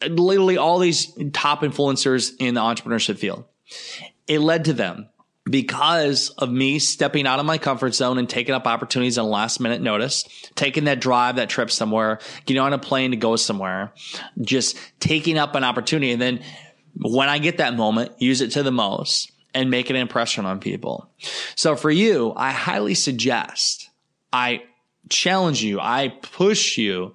literally 0.07 0.57
all 0.57 0.79
these 0.79 1.13
top 1.33 1.63
influencers 1.63 2.33
in 2.39 2.55
the 2.55 2.61
entrepreneurship 2.61 3.19
field. 3.19 3.45
It 4.27 4.41
led 4.41 4.67
to 4.67 4.73
them 4.73 5.09
because 5.45 6.31
of 6.31 6.51
me 6.51 6.79
stepping 6.79 7.27
out 7.27 7.41
of 7.41 7.47
my 7.47 7.59
comfort 7.59 7.95
zone 7.95 8.19
and 8.19 8.29
taking 8.29 8.55
up 8.55 8.67
opportunities 8.67 9.19
on 9.19 9.29
last 9.29 9.61
minute 9.61 9.81
notice, 9.81 10.25
taking 10.55 10.85
that 10.85 11.01
drive, 11.01 11.37
that 11.37 11.49
trip 11.49 11.71
somewhere, 11.71 12.21
getting 12.47 12.61
on 12.63 12.73
a 12.73 12.79
plane 12.79 13.11
to 13.11 13.17
go 13.17 13.35
somewhere, 13.37 13.93
just 14.41 14.77
taking 15.01 15.39
up 15.39 15.55
an 15.55 15.65
opportunity. 15.65 16.13
And 16.13 16.23
then 16.23 16.43
when 16.95 17.29
I 17.29 17.39
get 17.39 17.59
that 17.59 17.75
moment, 17.75 18.13
use 18.21 18.41
it 18.41 18.53
to 18.53 18.63
the 18.63 18.71
most 18.71 19.33
and 19.55 19.71
make 19.71 19.91
an 19.91 19.97
impression 19.97 20.47
on 20.47 20.61
people. 20.61 21.11
So 21.57 21.75
for 21.77 21.91
you, 21.91 22.33
I 22.37 22.53
highly 22.53 22.95
suggest, 22.95 23.91
I 24.33 24.63
challenge 25.09 25.63
you, 25.63 25.81
I 25.81 26.09
push 26.23 26.79
you 26.79 27.15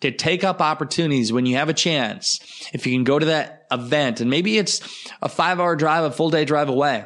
to 0.00 0.12
take 0.12 0.44
up 0.44 0.60
opportunities 0.60 1.32
when 1.32 1.44
you 1.44 1.56
have 1.56 1.68
a 1.68 1.74
chance. 1.74 2.40
If 2.72 2.86
you 2.86 2.94
can 2.94 3.04
go 3.04 3.18
to 3.18 3.26
that 3.26 3.66
event 3.70 4.20
and 4.20 4.30
maybe 4.30 4.56
it's 4.56 4.80
a 5.20 5.28
five 5.28 5.58
hour 5.58 5.74
drive, 5.74 6.04
a 6.04 6.10
full 6.10 6.30
day 6.30 6.44
drive 6.44 6.68
away 6.68 7.04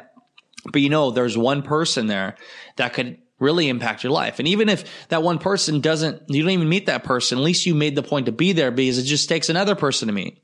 but 0.65 0.81
you 0.81 0.89
know, 0.89 1.11
there's 1.11 1.37
one 1.37 1.61
person 1.61 2.07
there 2.07 2.35
that 2.77 2.93
could 2.93 3.17
really 3.39 3.69
impact 3.69 4.03
your 4.03 4.11
life. 4.11 4.39
And 4.39 4.47
even 4.47 4.69
if 4.69 5.07
that 5.07 5.23
one 5.23 5.39
person 5.39 5.79
doesn't, 5.79 6.23
you 6.29 6.41
don't 6.41 6.51
even 6.51 6.69
meet 6.69 6.87
that 6.87 7.03
person, 7.03 7.37
at 7.37 7.43
least 7.43 7.65
you 7.65 7.73
made 7.73 7.95
the 7.95 8.03
point 8.03 8.25
to 8.25 8.31
be 8.31 8.51
there 8.51 8.71
because 8.71 8.97
it 8.97 9.03
just 9.03 9.29
takes 9.29 9.49
another 9.49 9.75
person 9.75 10.07
to 10.07 10.13
meet. 10.13 10.43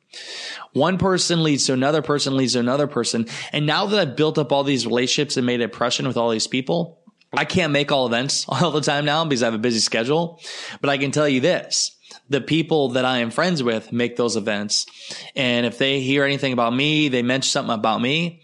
One 0.73 0.97
person 0.97 1.43
leads 1.43 1.65
to 1.65 1.73
another 1.73 2.01
person 2.01 2.37
leads 2.37 2.53
to 2.53 2.59
another 2.59 2.87
person. 2.87 3.27
And 3.51 3.65
now 3.65 3.85
that 3.87 3.99
I've 3.99 4.15
built 4.15 4.37
up 4.37 4.51
all 4.51 4.63
these 4.63 4.87
relationships 4.87 5.37
and 5.37 5.45
made 5.45 5.61
an 5.61 5.69
impression 5.69 6.07
with 6.07 6.17
all 6.17 6.29
these 6.29 6.47
people, 6.47 6.99
I 7.33 7.45
can't 7.45 7.73
make 7.73 7.91
all 7.91 8.07
events 8.07 8.45
all 8.49 8.71
the 8.71 8.81
time 8.81 9.05
now 9.05 9.25
because 9.25 9.43
I 9.43 9.47
have 9.47 9.53
a 9.53 9.59
busy 9.59 9.79
schedule, 9.79 10.41
but 10.81 10.89
I 10.89 10.97
can 10.97 11.11
tell 11.11 11.27
you 11.27 11.41
this. 11.41 11.91
The 12.29 12.41
people 12.41 12.89
that 12.89 13.05
I 13.05 13.19
am 13.19 13.29
friends 13.29 13.61
with 13.61 13.91
make 13.91 14.15
those 14.15 14.35
events. 14.35 14.85
And 15.35 15.65
if 15.65 15.77
they 15.77 15.99
hear 15.99 16.23
anything 16.23 16.53
about 16.53 16.73
me, 16.73 17.09
they 17.09 17.21
mention 17.21 17.49
something 17.49 17.73
about 17.73 18.01
me, 18.01 18.41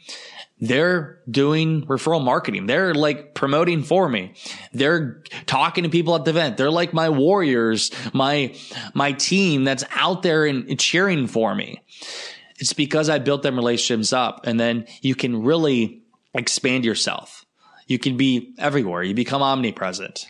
they're 0.61 1.19
doing 1.29 1.87
referral 1.87 2.23
marketing. 2.23 2.67
They're 2.67 2.93
like 2.93 3.33
promoting 3.33 3.81
for 3.81 4.07
me. 4.07 4.33
They're 4.73 5.23
talking 5.47 5.83
to 5.83 5.89
people 5.89 6.15
at 6.15 6.23
the 6.23 6.29
event. 6.29 6.55
They're 6.57 6.71
like 6.71 6.93
my 6.93 7.09
warriors, 7.09 7.91
my, 8.13 8.55
my 8.93 9.11
team 9.13 9.63
that's 9.63 9.83
out 9.95 10.21
there 10.21 10.45
and 10.45 10.79
cheering 10.79 11.25
for 11.25 11.53
me. 11.55 11.81
It's 12.59 12.73
because 12.73 13.09
I 13.09 13.17
built 13.17 13.41
them 13.41 13.55
relationships 13.55 14.13
up 14.13 14.45
and 14.45 14.59
then 14.59 14.85
you 15.01 15.15
can 15.15 15.43
really 15.43 16.03
expand 16.35 16.85
yourself. 16.85 17.43
You 17.87 17.97
can 17.97 18.15
be 18.15 18.53
everywhere. 18.59 19.01
You 19.01 19.15
become 19.15 19.41
omnipresent 19.41 20.27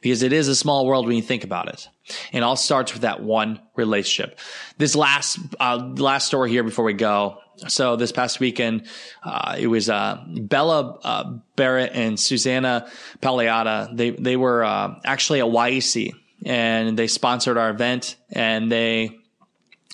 because 0.00 0.22
it 0.22 0.32
is 0.32 0.48
a 0.48 0.56
small 0.56 0.86
world 0.86 1.06
when 1.06 1.16
you 1.16 1.22
think 1.22 1.44
about 1.44 1.68
it. 1.68 1.88
And 2.32 2.44
all 2.44 2.56
starts 2.56 2.92
with 2.92 3.02
that 3.02 3.22
one 3.22 3.60
relationship. 3.74 4.38
This 4.78 4.94
last, 4.94 5.38
uh, 5.58 5.76
last 5.96 6.26
story 6.26 6.50
here 6.50 6.62
before 6.62 6.84
we 6.84 6.92
go 6.92 7.38
so 7.68 7.96
this 7.96 8.12
past 8.12 8.40
weekend, 8.40 8.86
uh, 9.22 9.56
it 9.58 9.66
was 9.66 9.88
uh, 9.88 10.22
Bella 10.26 10.98
uh, 11.02 11.38
Barrett 11.56 11.92
and 11.94 12.18
Susanna 12.18 12.90
Paliata. 13.20 13.96
They 13.96 14.10
they 14.10 14.36
were 14.36 14.64
uh, 14.64 14.96
actually 15.04 15.40
at 15.40 15.46
YEC 15.46 16.12
and 16.44 16.98
they 16.98 17.06
sponsored 17.06 17.56
our 17.56 17.70
event 17.70 18.16
and 18.30 18.70
they 18.70 19.18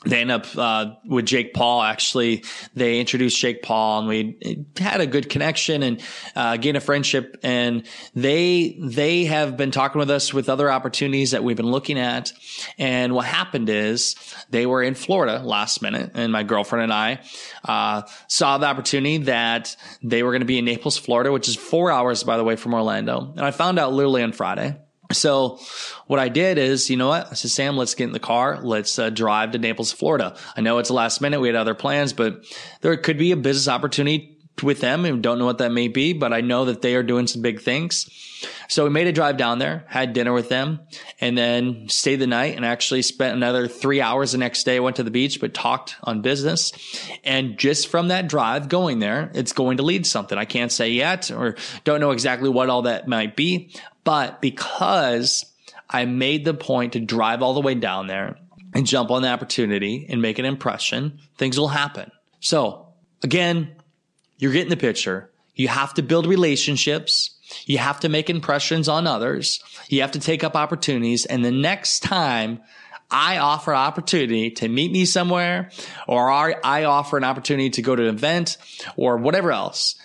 they 0.05 0.21
end 0.21 0.33
up 0.33 0.47
uh, 0.57 0.95
with 1.05 1.27
Jake 1.27 1.55
Paul. 1.55 1.83
Actually, 1.83 2.45
they 2.75 2.99
introduced 2.99 3.39
Jake 3.39 3.63
Paul, 3.63 4.01
and 4.01 4.09
we 4.09 4.67
had 4.77 5.01
a 5.01 5.07
good 5.07 5.29
connection 5.29 5.83
and 5.83 6.03
uh, 6.35 6.57
gained 6.57 6.77
a 6.77 6.81
friendship. 6.81 7.39
And 7.43 7.87
they 8.15 8.77
they 8.81 9.25
have 9.27 9.57
been 9.57 9.71
talking 9.71 9.99
with 9.99 10.11
us 10.11 10.35
with 10.35 10.49
other 10.49 10.71
opportunities 10.71 11.31
that 11.31 11.45
we've 11.45 11.57
been 11.57 11.71
looking 11.71 11.99
at. 11.99 12.33
And 12.79 13.15
what 13.15 13.27
happened 13.27 13.69
is 13.69 14.17
they 14.51 14.67
were 14.67 14.83
in 14.83 14.95
Florida 14.95 15.41
last 15.45 15.83
minute, 15.83 16.13
and 16.15 16.33
my 16.33 16.43
girlfriend 16.43 16.85
and 16.85 16.93
I 16.93 17.21
uh, 17.65 18.03
saw 18.27 18.59
the 18.59 18.67
opportunity 18.67 19.19
that 19.19 19.77
they 20.03 20.23
were 20.23 20.33
going 20.33 20.41
to 20.41 20.47
be 20.47 20.59
in 20.59 20.65
Naples, 20.65 20.99
Florida, 20.99 21.31
which 21.31 21.49
is 21.49 21.57
four 21.57 21.91
hours, 21.93 22.25
by 22.25 22.37
the 22.37 22.45
way, 22.45 22.57
from 22.57 22.75
Orlando. 22.75 23.33
And 23.37 23.41
I 23.41 23.53
found 23.53 23.79
out 23.79 23.93
literally 23.93 24.23
on 24.23 24.33
Friday. 24.33 24.77
So 25.13 25.59
what 26.07 26.19
I 26.19 26.29
did 26.29 26.59
is, 26.59 26.91
you 26.91 26.97
know 26.97 27.09
what? 27.09 27.29
I 27.31 27.35
said, 27.35 27.51
Sam, 27.51 27.77
let's 27.77 27.95
get 27.95 28.05
in 28.05 28.13
the 28.13 28.21
car. 28.21 28.61
Let's 28.61 28.99
uh, 28.99 29.11
drive 29.11 29.53
to 29.53 29.59
Naples, 29.59 29.93
Florida. 29.93 30.37
I 30.57 30.61
know 30.61 30.79
it's 30.79 30.91
last 30.91 31.21
minute. 31.21 31.41
We 31.41 31.49
had 31.49 31.57
other 31.57 31.75
plans, 31.75 32.13
but 32.13 32.45
there 32.81 32.97
could 32.97 33.19
be 33.19 33.33
a 33.33 33.37
business 33.37 33.69
opportunity 33.69 34.39
with 34.63 34.81
them 34.81 35.05
and 35.05 35.23
don't 35.23 35.39
know 35.39 35.47
what 35.47 35.59
that 35.59 35.73
may 35.73 35.89
be, 35.89 36.13
but 36.13 36.33
I 36.33 36.41
know 36.41 36.67
that 36.67 36.83
they 36.83 36.95
are 36.95 37.03
doing 37.03 37.27
some 37.27 37.43
big 37.43 37.61
things. 37.61 38.11
So 38.69 38.85
we 38.85 38.91
made 38.91 39.07
a 39.07 39.13
drive 39.13 39.37
down 39.37 39.59
there, 39.59 39.85
had 39.89 40.13
dinner 40.13 40.33
with 40.33 40.49
them, 40.49 40.81
and 41.21 41.37
then 41.37 41.89
stayed 41.89 42.17
the 42.17 42.27
night 42.27 42.57
and 42.57 42.65
actually 42.65 43.03
spent 43.03 43.37
another 43.37 43.69
three 43.69 44.01
hours 44.01 44.33
the 44.33 44.39
next 44.39 44.65
day. 44.65 44.81
Went 44.81 44.97
to 44.97 45.03
the 45.03 45.11
beach, 45.11 45.41
but 45.41 45.55
talked 45.55 45.97
on 46.03 46.23
business. 46.23 46.73
And 47.25 47.59
just 47.59 47.89
from 47.89 48.09
that 48.09 48.29
drive 48.29 48.69
going 48.69 48.99
there, 48.99 49.31
it's 49.35 49.53
going 49.53 49.77
to 49.77 49.83
lead 49.83 50.07
something. 50.07 50.37
I 50.37 50.45
can't 50.45 50.73
say 50.73 50.91
yet 50.91 51.31
or 51.31 51.57
don't 51.85 52.01
know 52.01 52.11
exactly 52.11 52.49
what 52.49 52.69
all 52.69 52.83
that 52.83 53.07
might 53.07 53.37
be, 53.37 53.75
but 54.05 54.41
because 54.41 55.45
I 55.89 56.05
made 56.05 56.45
the 56.45 56.55
point 56.55 56.95
to 56.95 57.01
drive 57.01 57.43
all 57.43 57.55
the 57.55 57.61
way 57.61 57.75
down 57.75 58.07
there 58.07 58.37
and 58.75 58.87
jump 58.87 59.11
on 59.11 59.23
the 59.23 59.29
opportunity 59.29 60.07
and 60.09 60.23
make 60.23 60.39
an 60.39 60.45
impression, 60.45 61.19
things 61.37 61.59
will 61.59 61.69
happen. 61.69 62.11
So 62.41 62.89
again, 63.23 63.77
you're 64.39 64.53
getting 64.53 64.71
the 64.71 64.77
picture. 64.77 65.31
You 65.55 65.69
have 65.69 65.95
to 65.95 66.03
build 66.03 66.27
relationships. 66.27 67.31
You 67.67 67.79
have 67.79 68.01
to 68.01 68.09
make 68.09 68.31
impressions 68.31 68.89
on 68.89 69.07
others. 69.07 69.63
You 69.89 70.01
have 70.01 70.13
to 70.13 70.21
take 70.21 70.43
up 70.43 70.57
opportunities. 70.57 71.27
And 71.27 71.45
the 71.45 71.51
next 71.51 72.01
time 72.01 72.61
I 73.11 73.37
offer 73.39 73.73
an 73.73 73.79
opportunity 73.79 74.51
to 74.53 74.69
meet 74.69 74.91
me 74.91 75.05
somewhere 75.05 75.71
or 76.09 76.31
I 76.31 76.85
offer 76.85 77.19
an 77.19 77.25
opportunity 77.25 77.69
to 77.71 77.83
go 77.83 77.95
to 77.95 78.03
an 78.03 78.09
event 78.09 78.57
or 78.97 79.19
whatever 79.19 79.53
else, 79.53 79.97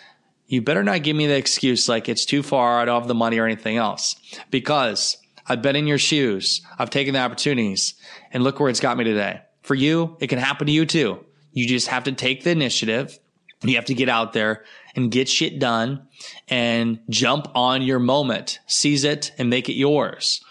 you 0.48 0.62
better 0.62 0.84
not 0.84 1.04
give 1.04 1.16
me 1.16 1.28
the 1.28 1.36
excuse 1.36 1.88
like 1.88 2.10
it's 2.10 2.26
too 2.26 2.42
far. 2.42 2.80
I 2.80 2.86
don't 2.86 3.00
have 3.00 3.08
the 3.08 3.14
money 3.14 3.38
or 3.38 3.46
anything 3.46 3.78
else 3.78 4.16
because 4.50 5.18
I've 5.46 5.62
been 5.62 5.76
in 5.76 5.88
your 5.88 5.98
shoes. 5.98 6.62
I've 6.80 6.90
taken 6.90 7.14
the 7.14 7.20
opportunities 7.20 7.96
and 8.32 8.44
look 8.44 8.60
where 8.60 8.70
it's 8.70 8.80
got 8.80 8.98
me 8.98 9.04
today. 9.04 9.42
For 9.64 9.76
you, 9.76 10.16
it 10.20 10.28
can 10.28 10.40
happen 10.40 10.68
to 10.68 10.74
you 10.74 10.86
too. 10.86 11.24
You 11.52 11.68
just 11.68 11.88
have 11.88 12.06
to 12.06 12.12
take 12.12 12.44
the 12.44 12.52
initiative 12.52 13.20
you 13.64 13.76
have 13.76 13.86
to 13.86 13.94
get 13.94 14.10
out 14.10 14.34
there 14.34 14.64
and 14.96 15.12
get 15.12 15.28
shit 15.28 15.60
done 15.60 16.08
and 16.48 17.00
jump 17.10 17.48
on 17.56 17.82
your 17.82 18.00
moment, 18.00 18.60
seize 18.68 19.04
it 19.04 19.32
and 19.38 19.50
make 19.50 19.70
it 19.70 19.74
yours 19.74 20.44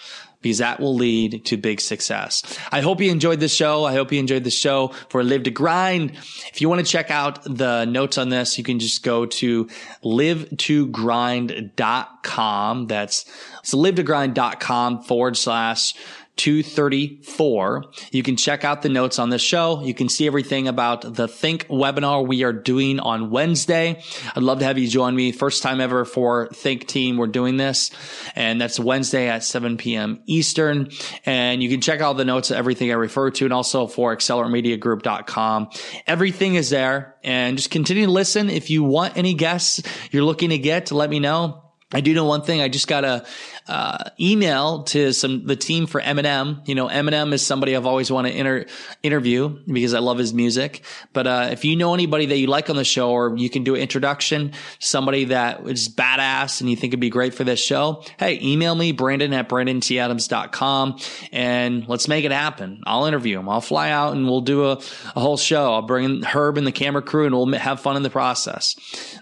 because 0.47 0.59
that 0.59 0.81
will 0.81 0.95
lead 0.95 1.45
to 1.47 1.57
big 1.57 1.81
success. 1.81 2.43
I 2.71 2.81
hope 2.81 3.01
you 3.01 3.11
enjoyed 3.11 3.41
the 3.41 3.49
show. 3.49 3.85
I 3.85 3.95
hope 3.95 4.13
you 4.13 4.21
enjoyed 4.21 4.45
the 4.45 4.51
show 4.51 4.93
for 5.09 5.25
Live 5.25 5.43
to 5.45 5.51
Grind. 5.51 6.13
If 6.53 6.61
you 6.61 6.69
want 6.69 6.85
to 6.85 6.91
check 6.91 7.11
out 7.11 7.43
the 7.45 7.85
notes 7.85 8.19
on 8.19 8.29
this, 8.29 8.59
you 8.59 8.65
can 8.65 8.79
just 8.79 9.03
go 9.03 9.25
to 9.27 9.65
live2grind.com. 10.05 12.87
That's 12.87 13.25
it's 13.61 13.75
live2grind.com 13.75 15.03
forward 15.03 15.37
slash 15.37 15.95
234. 16.37 17.85
You 18.13 18.23
can 18.23 18.37
check 18.37 18.65
out 18.65 18.83
the 18.83 18.89
notes 18.89 19.19
on 19.19 19.31
the 19.31 19.39
show. 19.39 19.83
You 19.83 19.95
can 19.95 20.09
see 20.09 20.27
everything 20.27 20.69
about 20.69 21.15
the 21.15 21.29
Think 21.29 21.67
webinar 21.69 22.27
we 22.27 22.45
are 22.45 22.53
doing 22.53 23.01
on 23.01 23.31
Wednesday. 23.31 24.03
I'd 24.35 24.43
love 24.43 24.59
to 24.61 24.65
have 24.65 24.79
you 24.79 24.89
join 24.89 25.17
me. 25.17 25.33
First 25.33 25.63
time 25.63 25.81
ever 25.81 26.05
for 26.05 26.49
Think 26.49 26.87
Team. 26.87 27.17
We're 27.17 27.27
doing 27.27 27.57
this 27.57 27.91
and 28.35 28.61
that's 28.61 28.79
Wednesday 28.79 29.29
at 29.29 29.45
7 29.45 29.77
p.m. 29.77 30.23
Eastern. 30.27 30.91
And 31.25 31.63
you 31.63 31.69
can 31.69 31.81
check 31.81 32.01
out 32.01 32.17
the 32.17 32.25
notes 32.25 32.51
of 32.51 32.57
everything 32.57 32.91
I 32.91 32.95
refer 32.95 33.31
to 33.31 33.45
and 33.45 33.53
also 33.53 33.87
for 33.87 34.15
accelerantmediagroup.com. 34.15 35.71
Everything 36.07 36.55
is 36.55 36.71
there 36.71 37.17
and 37.25 37.57
just 37.57 37.71
continue 37.71 38.07
to 38.07 38.13
listen. 38.13 38.51
If 38.51 38.71
you 38.71 38.85
want 38.85 39.17
any 39.17 39.35
guests 39.35 39.83
you're 40.11 40.25
looking 40.25 40.51
to 40.51 40.59
get, 40.59 40.93
let 40.93 41.11
me 41.11 41.19
know 41.19 41.66
I 41.93 42.01
do 42.01 42.13
know 42.15 42.25
one 42.25 42.43
thing. 42.43 42.61
I 42.61 42.67
just 42.67 42.89
got 42.89 43.05
a 43.05 43.25
uh, 43.69 44.11
email 44.19 44.83
to 44.85 45.13
some 45.13 45.47
the 45.47 45.55
team 45.55 45.87
for 45.87 46.01
Eminem. 46.01 46.67
You 46.67 46.75
know, 46.75 46.89
Eminem 46.89 47.33
is 47.33 47.47
somebody 47.47 47.77
I've 47.77 47.87
always 47.87 48.11
wanted 48.11 48.33
to 48.33 48.39
inter- 48.39 48.67
interview 49.05 49.57
because 49.69 49.95
I 49.95 50.01
love 50.01 50.19
his 50.19 50.35
music. 50.35 50.83
But 51.13 51.29
uh, 51.29 51.49
if 51.53 51.65
you 51.65 51.77
know 51.77 51.95
anybody 51.95 52.27
that 52.27 52.39
you 52.39 52.49
like 52.49 52.71
on 52.71 52.77
the 52.77 52.85
show, 52.85 53.13
or 53.13 53.37
you 53.37 53.49
can 53.49 53.63
do 53.63 53.77
an 53.77 53.83
introduction, 53.83 54.53
somebody 54.81 55.27
that 55.27 55.65
is 55.69 55.89
badass 55.89 56.61
and 56.61 56.69
you 56.69 56.75
think 56.75 56.93
would 56.93 56.99
be 56.99 57.09
great 57.09 57.35
for 57.35 57.45
this 57.45 57.61
show, 57.63 58.03
hey, 58.19 58.41
email 58.43 58.75
me 58.75 58.91
Brandon 58.91 59.33
at 59.33 59.49
BrandonTAdams.com 59.49 60.99
and 61.31 61.89
let's 61.89 62.09
make 62.09 62.25
it 62.25 62.33
happen. 62.33 62.83
I'll 62.85 63.05
interview 63.05 63.39
him. 63.39 63.49
I'll 63.49 63.61
fly 63.61 63.91
out 63.91 64.13
and 64.15 64.27
we'll 64.27 64.41
do 64.41 64.65
a, 64.67 64.73
a 65.15 65.21
whole 65.21 65.37
show. 65.37 65.75
I'll 65.75 65.83
bring 65.83 66.25
Herb 66.25 66.59
and 66.59 66.67
the 66.67 66.73
camera 66.73 67.03
crew 67.03 67.27
and 67.27 67.35
we'll 67.35 67.61
have 67.61 67.79
fun 67.79 67.97
in 67.97 68.03
the 68.03 68.11
process. 68.11 68.75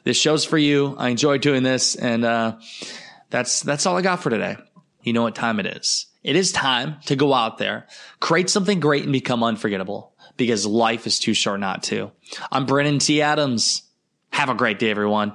This 0.04 0.16
show's 0.16 0.46
for 0.46 0.56
you. 0.56 0.94
I 0.96 1.10
enjoy 1.10 1.36
doing 1.36 1.62
this 1.62 1.94
and. 1.94 2.24
That's 3.30 3.62
that's 3.62 3.86
all 3.86 3.96
I 3.96 4.02
got 4.02 4.22
for 4.22 4.30
today. 4.30 4.56
You 5.02 5.12
know 5.12 5.22
what 5.22 5.34
time 5.34 5.60
it 5.60 5.66
is. 5.66 6.06
It 6.22 6.36
is 6.36 6.52
time 6.52 6.96
to 7.06 7.16
go 7.16 7.34
out 7.34 7.58
there, 7.58 7.86
create 8.20 8.48
something 8.48 8.80
great 8.80 9.02
and 9.02 9.12
become 9.12 9.42
unforgettable 9.42 10.14
because 10.36 10.66
life 10.66 11.06
is 11.06 11.18
too 11.18 11.34
short 11.34 11.60
not 11.60 11.82
to. 11.84 12.10
I'm 12.50 12.66
Brandon 12.66 12.98
T. 12.98 13.20
Adams. 13.20 13.82
Have 14.30 14.48
a 14.48 14.54
great 14.54 14.78
day, 14.78 14.90
everyone. 14.90 15.34